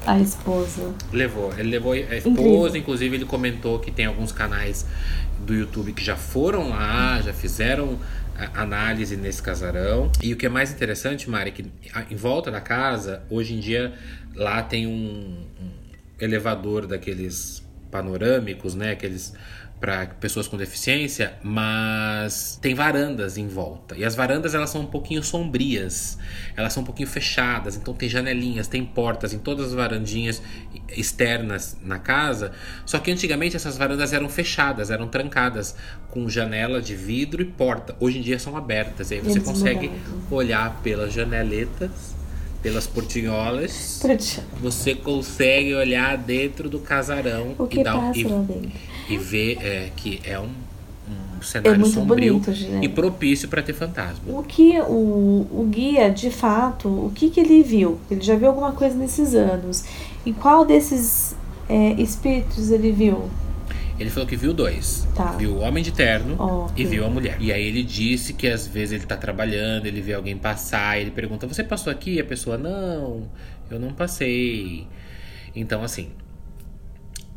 a 0.05 0.19
esposa. 0.19 0.93
Levou, 1.11 1.53
ele 1.57 1.69
levou 1.69 1.93
a 1.93 1.97
esposa, 1.97 2.29
incrível. 2.29 2.75
inclusive 2.75 3.15
ele 3.15 3.25
comentou 3.25 3.79
que 3.79 3.89
tem 3.89 4.05
alguns 4.05 4.31
canais 4.31 4.85
do 5.39 5.53
YouTube 5.53 5.93
que 5.93 6.03
já 6.03 6.15
foram 6.15 6.69
lá, 6.69 7.21
já 7.21 7.33
fizeram 7.33 7.97
análise 8.53 9.15
nesse 9.15 9.41
casarão. 9.41 10.11
E 10.21 10.33
o 10.33 10.37
que 10.37 10.45
é 10.45 10.49
mais 10.49 10.71
interessante, 10.71 11.29
Mari, 11.29 11.51
que 11.51 11.65
em 12.09 12.15
volta 12.15 12.49
da 12.51 12.61
casa, 12.61 13.23
hoje 13.29 13.53
em 13.53 13.59
dia, 13.59 13.93
lá 14.35 14.61
tem 14.61 14.87
um, 14.87 15.45
um 15.61 15.71
elevador 16.19 16.87
daqueles 16.87 17.63
panorâmicos, 17.91 18.73
né? 18.73 18.91
Aqueles 18.91 19.33
para 19.83 20.05
pessoas 20.05 20.47
com 20.47 20.55
deficiência, 20.55 21.33
mas 21.43 22.57
tem 22.61 22.73
varandas 22.73 23.37
em 23.37 23.49
volta. 23.49 23.97
E 23.97 24.05
as 24.05 24.15
varandas 24.15 24.55
elas 24.55 24.69
são 24.69 24.79
um 24.79 24.85
pouquinho 24.85 25.21
sombrias, 25.21 26.17
elas 26.55 26.71
são 26.71 26.83
um 26.83 26.85
pouquinho 26.85 27.09
fechadas, 27.09 27.75
então 27.75 27.93
tem 27.93 28.07
janelinhas, 28.07 28.65
tem 28.65 28.85
portas 28.85 29.33
em 29.33 29.39
todas 29.39 29.67
as 29.67 29.73
varandinhas 29.73 30.41
externas 30.87 31.75
na 31.83 31.99
casa. 31.99 32.53
Só 32.85 32.97
que 32.97 33.11
antigamente 33.11 33.57
essas 33.57 33.77
varandas 33.77 34.13
eram 34.13 34.29
fechadas, 34.29 34.89
eram 34.89 35.09
trancadas 35.09 35.75
com 36.09 36.29
janela 36.29 36.81
de 36.81 36.95
vidro 36.95 37.41
e 37.41 37.45
porta. 37.45 37.93
Hoje 37.99 38.19
em 38.19 38.21
dia 38.21 38.39
são 38.39 38.55
abertas, 38.55 39.11
e 39.11 39.15
aí 39.15 39.19
você 39.19 39.41
consegue 39.41 39.91
olhar 40.31 40.79
pelas 40.81 41.11
janeletas 41.11 42.13
pelas 42.61 42.87
portinholas, 42.87 43.99
você 44.61 44.95
consegue 44.95 45.75
olhar 45.75 46.17
dentro 46.17 46.69
do 46.69 46.79
casarão 46.79 47.53
o 47.59 47.67
que 47.67 47.81
e, 47.81 47.83
dar, 47.83 48.15
e. 48.15 48.23
e 49.09 49.17
ver 49.17 49.57
é, 49.61 49.91
que 49.95 50.21
é 50.23 50.39
um, 50.39 50.49
um 51.37 51.41
cenário 51.41 51.81
é 51.81 51.85
sombrio 51.85 52.39
bonito, 52.39 52.51
e 52.81 52.89
propício 52.89 53.47
para 53.47 53.61
ter 53.61 53.73
fantasma. 53.73 54.23
O 54.27 54.43
que 54.43 54.79
o, 54.81 55.47
o 55.51 55.67
guia, 55.69 56.09
de 56.09 56.29
fato, 56.29 56.87
o 56.87 57.11
que, 57.13 57.29
que 57.29 57.39
ele 57.39 57.61
viu? 57.63 57.99
Ele 58.09 58.21
já 58.21 58.35
viu 58.35 58.47
alguma 58.47 58.71
coisa 58.71 58.95
nesses 58.95 59.35
anos. 59.35 59.83
E 60.25 60.31
qual 60.31 60.65
desses 60.65 61.35
é, 61.67 61.93
espíritos 61.93 62.71
ele 62.71 62.91
viu? 62.91 63.29
Ele 63.99 64.09
falou 64.09 64.27
que 64.27 64.35
viu 64.35 64.53
dois. 64.53 65.07
Tá. 65.15 65.33
Viu 65.33 65.51
o 65.51 65.59
homem 65.59 65.83
de 65.83 65.91
terno 65.91 66.35
oh, 66.39 66.71
e 66.75 66.83
viu 66.83 67.05
a 67.05 67.09
mulher. 67.09 67.37
E 67.39 67.53
aí 67.53 67.63
ele 67.63 67.83
disse 67.83 68.33
que 68.33 68.47
às 68.47 68.67
vezes 68.67 68.93
ele 68.93 69.05
tá 69.05 69.15
trabalhando, 69.15 69.85
ele 69.85 70.01
vê 70.01 70.13
alguém 70.13 70.35
passar, 70.35 70.99
ele 70.99 71.11
pergunta: 71.11 71.45
Você 71.45 71.63
passou 71.63 71.91
aqui? 71.91 72.15
E 72.15 72.19
a 72.19 72.23
pessoa: 72.23 72.57
Não, 72.57 73.29
eu 73.69 73.79
não 73.79 73.93
passei. 73.93 74.87
Então, 75.55 75.83
assim, 75.83 76.09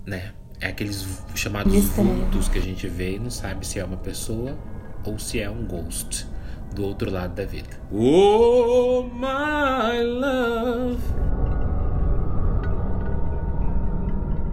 né? 0.07 0.33
É 0.61 0.69
aqueles 0.69 1.07
chamados 1.35 1.73
Mistério. 1.73 2.11
vultos 2.11 2.49
que 2.49 2.59
a 2.59 2.63
gente 2.63 2.89
vê 2.89 3.17
e 3.17 3.19
não 3.19 3.31
sabe 3.31 3.67
se 3.67 3.79
é 3.79 3.85
uma 3.85 3.97
pessoa 3.97 4.57
ou 5.05 5.19
se 5.19 5.39
é 5.39 5.51
um 5.51 5.65
ghost 5.65 6.27
do 6.75 6.85
outro 6.85 7.11
lado 7.11 7.35
da 7.35 7.45
vida. 7.45 7.69
Oh, 7.93 9.03
my 9.03 10.03
love. 10.03 10.99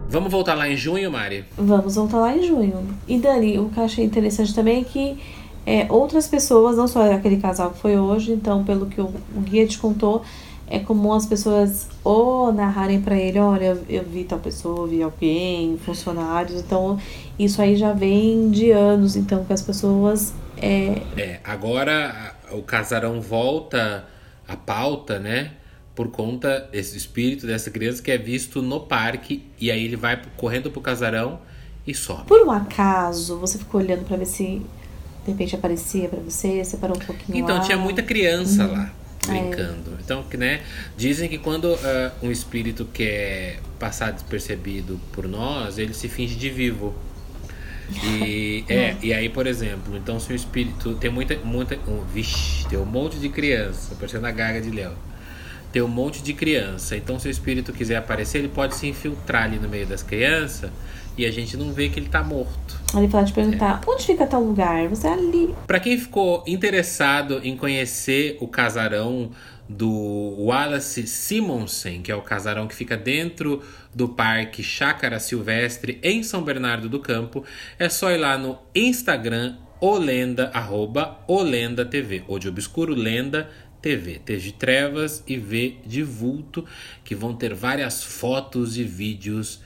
Vamos 0.10 0.32
voltar 0.32 0.54
lá 0.54 0.70
em 0.70 0.78
junho, 0.78 1.10
Mari? 1.10 1.44
Vamos 1.58 1.96
voltar 1.96 2.20
lá 2.20 2.38
em 2.38 2.44
junho. 2.44 2.86
E 3.08 3.18
Dani, 3.18 3.58
o 3.58 3.70
que 3.70 3.80
eu 3.80 3.84
achei 3.84 4.06
interessante 4.06 4.54
também 4.54 4.82
é 4.82 4.84
que 4.84 5.20
é, 5.66 5.88
outras 5.90 6.28
pessoas, 6.28 6.78
não 6.78 6.88
só 6.88 7.12
aquele 7.12 7.38
casal 7.38 7.72
que 7.72 7.80
foi 7.80 7.98
hoje, 7.98 8.32
então, 8.32 8.64
pelo 8.64 8.86
que 8.86 9.02
o, 9.02 9.06
o 9.36 9.42
guia 9.42 9.66
te 9.66 9.80
contou, 9.80 10.22
é 10.68 10.80
comum 10.80 11.14
as 11.14 11.26
pessoas 11.26 11.88
ou 12.04 12.52
narrarem 12.52 13.02
para 13.02 13.16
ele, 13.16 13.40
olha, 13.40 13.78
eu 13.90 14.04
vi 14.04 14.24
tal 14.24 14.40
pessoa, 14.40 14.88
vi 14.88 15.02
alguém, 15.04 15.78
funcionários, 15.78 16.62
então 16.62 16.98
isso 17.38 17.62
aí 17.62 17.76
já 17.76 17.94
vem 17.94 18.50
de 18.50 18.72
anos, 18.72 19.16
então 19.16 19.44
que 19.46 19.54
as 19.54 19.62
pessoas 19.62 20.34
é, 20.58 21.02
é 21.18 21.40
agora 21.44 22.36
o 22.52 22.62
casarão 22.62 23.22
volta 23.22 24.08
à 24.48 24.56
pauta, 24.56 25.20
né? 25.20 25.52
por 25.96 26.10
conta 26.10 26.68
desse 26.72 26.98
espírito 26.98 27.46
dessa 27.46 27.70
criança 27.70 28.02
que 28.02 28.12
é 28.12 28.18
visto 28.18 28.62
no 28.62 28.80
parque 28.80 29.44
e 29.60 29.70
aí 29.70 29.86
ele 29.86 29.96
vai 29.96 30.20
correndo 30.36 30.72
pro 30.72 30.82
casarão 30.82 31.40
e 31.86 31.94
sobe. 31.94 32.24
Por 32.24 32.42
um 32.42 32.52
acaso, 32.52 33.38
você 33.38 33.58
ficou 33.58 33.82
olhando 33.82 34.06
para 34.06 34.18
ver 34.18 34.26
se 34.26 34.62
de 35.26 35.32
repente 35.32 35.56
aparecia 35.56 36.10
para 36.10 36.20
você, 36.20 36.64
você 36.64 36.78
parou 36.78 36.98
um 36.98 37.00
pouquinho 37.00 37.38
Então, 37.38 37.58
lá. 37.58 37.62
tinha 37.62 37.78
muita 37.78 38.02
criança 38.02 38.66
lá 38.66 38.86
é. 39.00 39.03
Brincando. 39.26 39.92
É. 39.92 40.02
Então, 40.02 40.26
né, 40.38 40.62
dizem 40.98 41.30
que 41.30 41.38
quando 41.38 41.66
uh, 41.66 41.78
um 42.22 42.32
espírito 42.32 42.86
quer 42.86 43.60
passar 43.80 44.12
despercebido 44.12 45.00
por 45.12 45.28
nós, 45.28 45.78
ele 45.78 45.94
se 45.94 46.08
finge 46.08 46.36
de 46.36 46.50
vivo. 46.50 46.94
E, 48.04 48.64
é, 48.70 48.76
é, 48.76 48.98
e 49.02 49.14
aí, 49.14 49.30
por 49.30 49.48
exemplo, 49.48 49.96
então 49.98 50.20
se 50.20 50.32
o 50.32 50.36
espírito 50.36 50.96
tem 50.96 51.10
muita, 51.10 51.36
muita, 51.38 51.76
um, 51.88 52.04
vixe, 52.06 52.68
tem 52.68 52.80
um 52.80 52.86
monte 52.86 53.18
de 53.18 53.30
criança, 53.30 53.96
parecendo 53.96 54.26
a 54.28 54.32
gaga 54.32 54.62
de 54.62 54.70
leão 54.70 54.94
tem 55.72 55.82
um 55.82 55.88
monte 55.88 56.22
de 56.22 56.34
criança. 56.34 56.96
Então, 56.96 57.18
se 57.18 57.28
o 57.28 57.32
espírito 57.32 57.74
quiser 57.74 57.96
aparecer, 57.96 58.38
ele 58.38 58.48
pode 58.48 58.76
se 58.76 58.86
infiltrar 58.86 59.46
ali 59.46 59.58
no 59.58 59.68
meio 59.68 59.88
das 59.88 60.04
crianças 60.04 60.70
e 61.18 61.26
a 61.26 61.32
gente 61.32 61.56
não 61.56 61.72
vê 61.72 61.90
que 61.90 62.00
ele 62.00 62.10
tá 62.10 62.24
morto. 62.24 62.82
Ele 62.96 63.08
pode 63.08 63.28
te 63.32 63.34
perguntar: 63.34 63.82
é. 63.86 63.90
onde 63.90 64.06
fica 64.06 64.26
tal 64.26 64.44
lugar? 64.44 64.88
Você 64.88 65.08
é 65.08 65.14
ali. 65.14 65.54
Para 65.66 65.80
quem 65.80 65.98
ficou 65.98 66.44
interessado 66.48 67.42
em 67.44 67.56
conhecer 67.56 68.38
o 68.40 68.48
casarão 68.48 69.32
do 69.68 70.36
Wallace 70.40 71.08
Simonsen, 71.08 72.02
que 72.02 72.12
é 72.12 72.16
o 72.16 72.22
casarão 72.22 72.68
que 72.68 72.76
fica 72.76 72.98
dentro 72.98 73.62
do 73.94 74.10
Parque 74.10 74.62
Chácara 74.62 75.20
Silvestre 75.20 76.00
em 76.04 76.22
São 76.22 76.44
Bernardo 76.44 76.90
do 76.90 77.00
Campo, 77.00 77.44
é 77.80 77.88
só 77.90 78.12
ir 78.12 78.18
lá 78.18 78.38
no 78.38 78.58
Instagram 78.76 79.56
olenda, 79.80 80.50
arroba 80.54 81.20
olenda 81.28 81.86
TV, 81.86 82.24
ou 82.28 82.40
de 82.40 82.48
obscuro 82.48 82.94
lenda 82.94 83.50
TV, 83.82 84.20
T 84.20 84.38
de 84.38 84.54
trevas 84.54 85.24
e 85.28 85.38
V 85.38 85.78
de 85.86 86.04
vulto, 86.04 86.66
que 87.04 87.14
vão 87.14 87.36
ter 87.36 87.54
várias 87.54 88.02
fotos 88.02 88.78
e 88.78 88.84
vídeos 88.84 89.62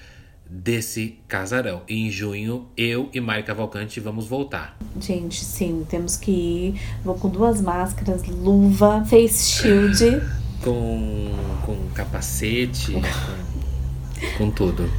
desse 0.49 1.19
casarão. 1.27 1.81
E 1.87 2.07
em 2.07 2.09
junho, 2.09 2.67
eu 2.75 3.09
e 3.13 3.19
Mari 3.19 3.43
Cavalcante 3.43 3.99
vamos 3.99 4.27
voltar. 4.27 4.77
Gente, 4.99 5.43
sim, 5.43 5.85
temos 5.89 6.15
que 6.15 6.31
ir. 6.31 6.81
Vou 7.03 7.15
com 7.15 7.29
duas 7.29 7.61
máscaras, 7.61 8.25
luva, 8.27 9.03
face 9.05 9.51
shield. 9.51 10.21
com, 10.63 11.31
com 11.65 11.89
capacete, 11.93 12.93
com, 12.93 14.37
com 14.37 14.51
tudo. 14.51 14.89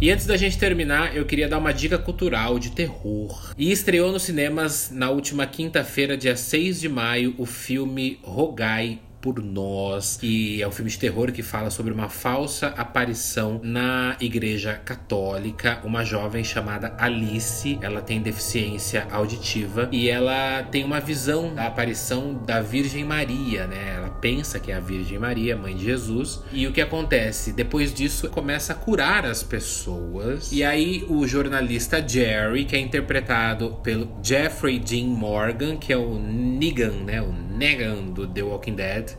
E 0.00 0.10
antes 0.10 0.26
da 0.26 0.36
gente 0.36 0.58
terminar, 0.58 1.16
eu 1.16 1.24
queria 1.24 1.48
dar 1.48 1.58
uma 1.58 1.72
dica 1.72 1.96
cultural 1.96 2.58
de 2.58 2.72
terror. 2.72 3.52
E 3.56 3.70
estreou 3.70 4.10
nos 4.10 4.24
cinemas 4.24 4.90
na 4.90 5.08
última 5.10 5.46
quinta-feira, 5.46 6.16
dia 6.16 6.34
6 6.34 6.80
de 6.80 6.88
maio, 6.88 7.36
o 7.38 7.46
filme 7.46 8.18
Rogai 8.20 8.98
por 9.22 9.40
Nós, 9.40 10.18
que 10.20 10.60
é 10.60 10.66
um 10.66 10.72
filme 10.72 10.90
de 10.90 10.98
terror 10.98 11.30
que 11.30 11.42
fala 11.42 11.70
sobre 11.70 11.92
uma 11.92 12.08
falsa 12.08 12.66
aparição 12.76 13.60
na 13.62 14.16
igreja 14.20 14.74
católica, 14.74 15.80
uma 15.84 16.04
jovem 16.04 16.42
chamada 16.42 16.94
Alice, 16.98 17.78
ela 17.80 18.02
tem 18.02 18.20
deficiência 18.20 19.06
auditiva 19.10 19.88
e 19.92 20.10
ela 20.10 20.64
tem 20.64 20.84
uma 20.84 21.00
visão 21.00 21.54
da 21.54 21.68
aparição 21.68 22.34
da 22.34 22.60
Virgem 22.60 23.04
Maria, 23.04 23.66
né? 23.68 23.94
Ela 23.96 24.10
pensa 24.10 24.58
que 24.58 24.72
é 24.72 24.74
a 24.74 24.80
Virgem 24.80 25.18
Maria, 25.18 25.56
mãe 25.56 25.76
de 25.76 25.84
Jesus, 25.84 26.42
e 26.52 26.66
o 26.66 26.72
que 26.72 26.80
acontece? 26.80 27.52
Depois 27.52 27.94
disso, 27.94 28.28
começa 28.28 28.72
a 28.72 28.76
curar 28.76 29.24
as 29.24 29.42
pessoas. 29.42 30.50
E 30.50 30.64
aí 30.64 31.04
o 31.08 31.24
jornalista 31.28 32.06
Jerry, 32.06 32.64
que 32.64 32.74
é 32.74 32.80
interpretado 32.80 33.76
pelo 33.84 34.08
Jeffrey 34.20 34.80
Dean 34.80 35.06
Morgan, 35.06 35.76
que 35.76 35.92
é 35.92 35.96
o 35.96 36.18
Negan, 36.18 37.04
né? 37.04 37.22
O 37.22 37.51
Negan 37.62 38.06
do 38.10 38.26
The 38.26 38.42
Walking 38.42 38.74
Dead, 38.74 39.12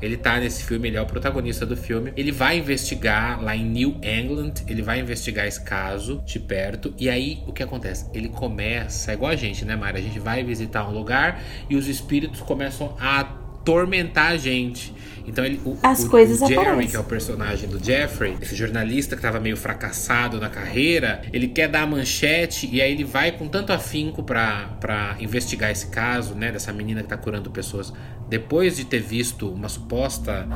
ele 0.00 0.16
tá 0.16 0.38
nesse 0.38 0.62
filme, 0.62 0.86
ele 0.86 0.96
é 0.96 1.02
o 1.02 1.06
protagonista 1.06 1.66
do 1.66 1.76
filme. 1.76 2.12
Ele 2.16 2.30
vai 2.30 2.58
investigar 2.58 3.42
lá 3.42 3.56
em 3.56 3.64
New 3.64 3.96
England, 4.00 4.54
ele 4.68 4.82
vai 4.82 5.00
investigar 5.00 5.48
esse 5.48 5.60
caso 5.60 6.22
de 6.24 6.38
perto. 6.38 6.94
E 6.96 7.10
aí 7.10 7.42
o 7.44 7.52
que 7.52 7.60
acontece? 7.60 8.08
Ele 8.14 8.28
começa, 8.28 9.10
é 9.10 9.14
igual 9.14 9.32
a 9.32 9.36
gente, 9.36 9.64
né, 9.64 9.74
Mara? 9.74 9.98
A 9.98 10.00
gente 10.00 10.20
vai 10.20 10.44
visitar 10.44 10.88
um 10.88 10.92
lugar 10.92 11.42
e 11.68 11.74
os 11.74 11.88
espíritos 11.88 12.40
começam 12.40 12.94
a 13.00 13.18
atormentar 13.18 14.30
a 14.30 14.36
gente. 14.36 14.94
Então 15.28 15.44
ele, 15.44 15.60
o, 15.64 15.76
As 15.82 16.04
o, 16.04 16.10
coisas 16.10 16.40
o 16.40 16.46
Jerry, 16.46 16.60
aparecem. 16.60 16.90
que 16.90 16.96
é 16.96 17.00
o 17.00 17.04
personagem 17.04 17.68
do 17.68 17.82
Jeffrey, 17.82 18.36
esse 18.40 18.56
jornalista 18.56 19.14
que 19.14 19.20
estava 19.20 19.38
meio 19.38 19.56
fracassado 19.56 20.40
na 20.40 20.48
carreira, 20.48 21.22
ele 21.32 21.48
quer 21.48 21.68
dar 21.68 21.82
a 21.82 21.86
manchete 21.86 22.68
e 22.72 22.80
aí 22.80 22.92
ele 22.92 23.04
vai 23.04 23.32
com 23.32 23.46
tanto 23.48 23.72
afinco 23.72 24.22
para 24.22 25.16
investigar 25.20 25.70
esse 25.70 25.88
caso, 25.88 26.34
né, 26.34 26.50
dessa 26.50 26.72
menina 26.72 27.02
que 27.02 27.08
tá 27.08 27.16
curando 27.16 27.50
pessoas 27.50 27.92
depois 28.28 28.76
de 28.76 28.84
ter 28.84 29.00
visto 29.00 29.50
uma 29.50 29.68
suposta 29.68 30.46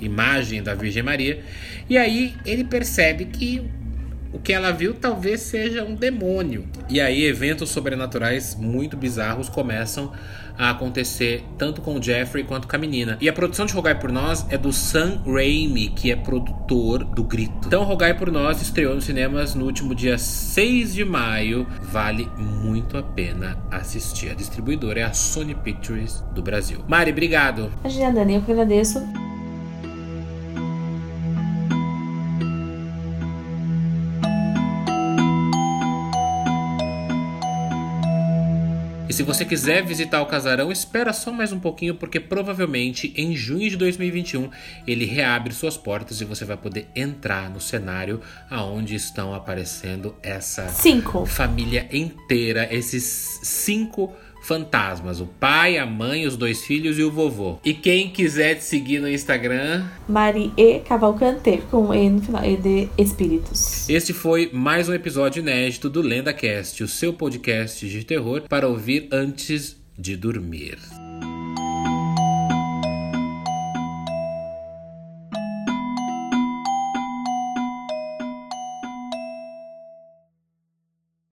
imagem 0.00 0.62
da 0.62 0.74
Virgem 0.74 1.02
Maria. 1.02 1.42
E 1.88 1.96
aí 1.98 2.34
ele 2.44 2.64
percebe 2.64 3.26
que 3.26 3.62
o 4.32 4.38
que 4.38 4.52
ela 4.52 4.70
viu 4.70 4.94
talvez 4.94 5.40
seja 5.40 5.84
um 5.84 5.94
demônio. 5.94 6.66
E 6.88 7.00
aí 7.00 7.24
eventos 7.24 7.70
sobrenaturais 7.70 8.54
muito 8.54 8.96
bizarros 8.96 9.48
começam 9.48 10.12
a 10.56 10.70
acontecer 10.70 11.42
tanto 11.56 11.80
com 11.80 11.94
o 11.94 12.02
Jeffrey 12.02 12.44
quanto 12.44 12.68
com 12.68 12.76
a 12.76 12.78
menina. 12.78 13.16
E 13.20 13.28
a 13.28 13.32
produção 13.32 13.64
de 13.64 13.72
Rogai 13.72 13.98
por 13.98 14.12
Nós 14.12 14.44
é 14.50 14.58
do 14.58 14.72
Sam 14.72 15.22
Raimi, 15.26 15.88
que 15.88 16.12
é 16.12 16.16
produtor 16.16 17.02
do 17.02 17.24
Grito. 17.24 17.66
Então 17.66 17.82
Rogai 17.82 18.12
por 18.12 18.30
Nós 18.30 18.60
estreou 18.60 18.94
nos 18.94 19.04
cinemas 19.04 19.54
no 19.54 19.64
último 19.64 19.94
dia 19.94 20.18
6 20.18 20.94
de 20.94 21.04
maio. 21.04 21.66
Vale 21.80 22.28
muito 22.36 22.98
a 22.98 23.02
pena 23.02 23.56
assistir. 23.70 24.30
A 24.30 24.34
distribuidora 24.34 25.00
é 25.00 25.04
a 25.04 25.14
Sony 25.14 25.54
Pictures 25.54 26.22
do 26.34 26.42
Brasil. 26.42 26.84
Mari, 26.86 27.10
obrigado. 27.10 27.72
Imagina, 27.80 28.12
Dani, 28.12 28.34
eu 28.34 28.42
que 28.42 28.52
agradeço. 28.52 29.29
E 39.10 39.12
se 39.12 39.24
você 39.24 39.44
quiser 39.44 39.84
visitar 39.84 40.22
o 40.22 40.26
casarão, 40.26 40.70
espera 40.70 41.12
só 41.12 41.32
mais 41.32 41.50
um 41.50 41.58
pouquinho, 41.58 41.96
porque 41.96 42.20
provavelmente 42.20 43.12
em 43.16 43.34
junho 43.34 43.68
de 43.68 43.76
2021 43.76 44.48
ele 44.86 45.04
reabre 45.04 45.52
suas 45.52 45.76
portas 45.76 46.20
e 46.20 46.24
você 46.24 46.44
vai 46.44 46.56
poder 46.56 46.86
entrar 46.94 47.50
no 47.50 47.60
cenário 47.60 48.20
aonde 48.48 48.94
estão 48.94 49.34
aparecendo 49.34 50.14
essa 50.22 50.68
Cinco. 50.68 51.26
família 51.26 51.88
inteira, 51.90 52.72
esses 52.72 53.40
cinco 53.42 54.14
fantasmas: 54.40 55.20
o 55.20 55.26
pai, 55.26 55.78
a 55.78 55.86
mãe, 55.86 56.26
os 56.26 56.36
dois 56.36 56.64
filhos 56.64 56.98
e 56.98 57.02
o 57.02 57.10
vovô. 57.10 57.58
E 57.64 57.74
quem 57.74 58.10
quiser 58.10 58.56
te 58.56 58.64
seguir 58.64 59.00
no 59.00 59.08
Instagram, 59.08 59.86
Mari 60.08 60.52
E 60.56 60.80
Cavalcante, 60.80 61.62
com 61.70 61.94
E 61.94 62.08
no 62.08 62.20
final, 62.20 62.44
E 62.44 62.56
de 62.56 62.88
Espíritos. 62.98 63.88
Este 63.88 64.12
foi 64.12 64.50
mais 64.52 64.88
um 64.88 64.94
episódio 64.94 65.40
inédito 65.40 65.88
do 65.88 66.02
LendaCast, 66.02 66.82
o 66.82 66.88
seu 66.88 67.12
podcast 67.12 67.88
de 67.88 68.04
terror 68.04 68.42
para 68.48 68.68
ouvir 68.68 69.08
antes 69.12 69.76
de 69.98 70.16
dormir. 70.16 70.78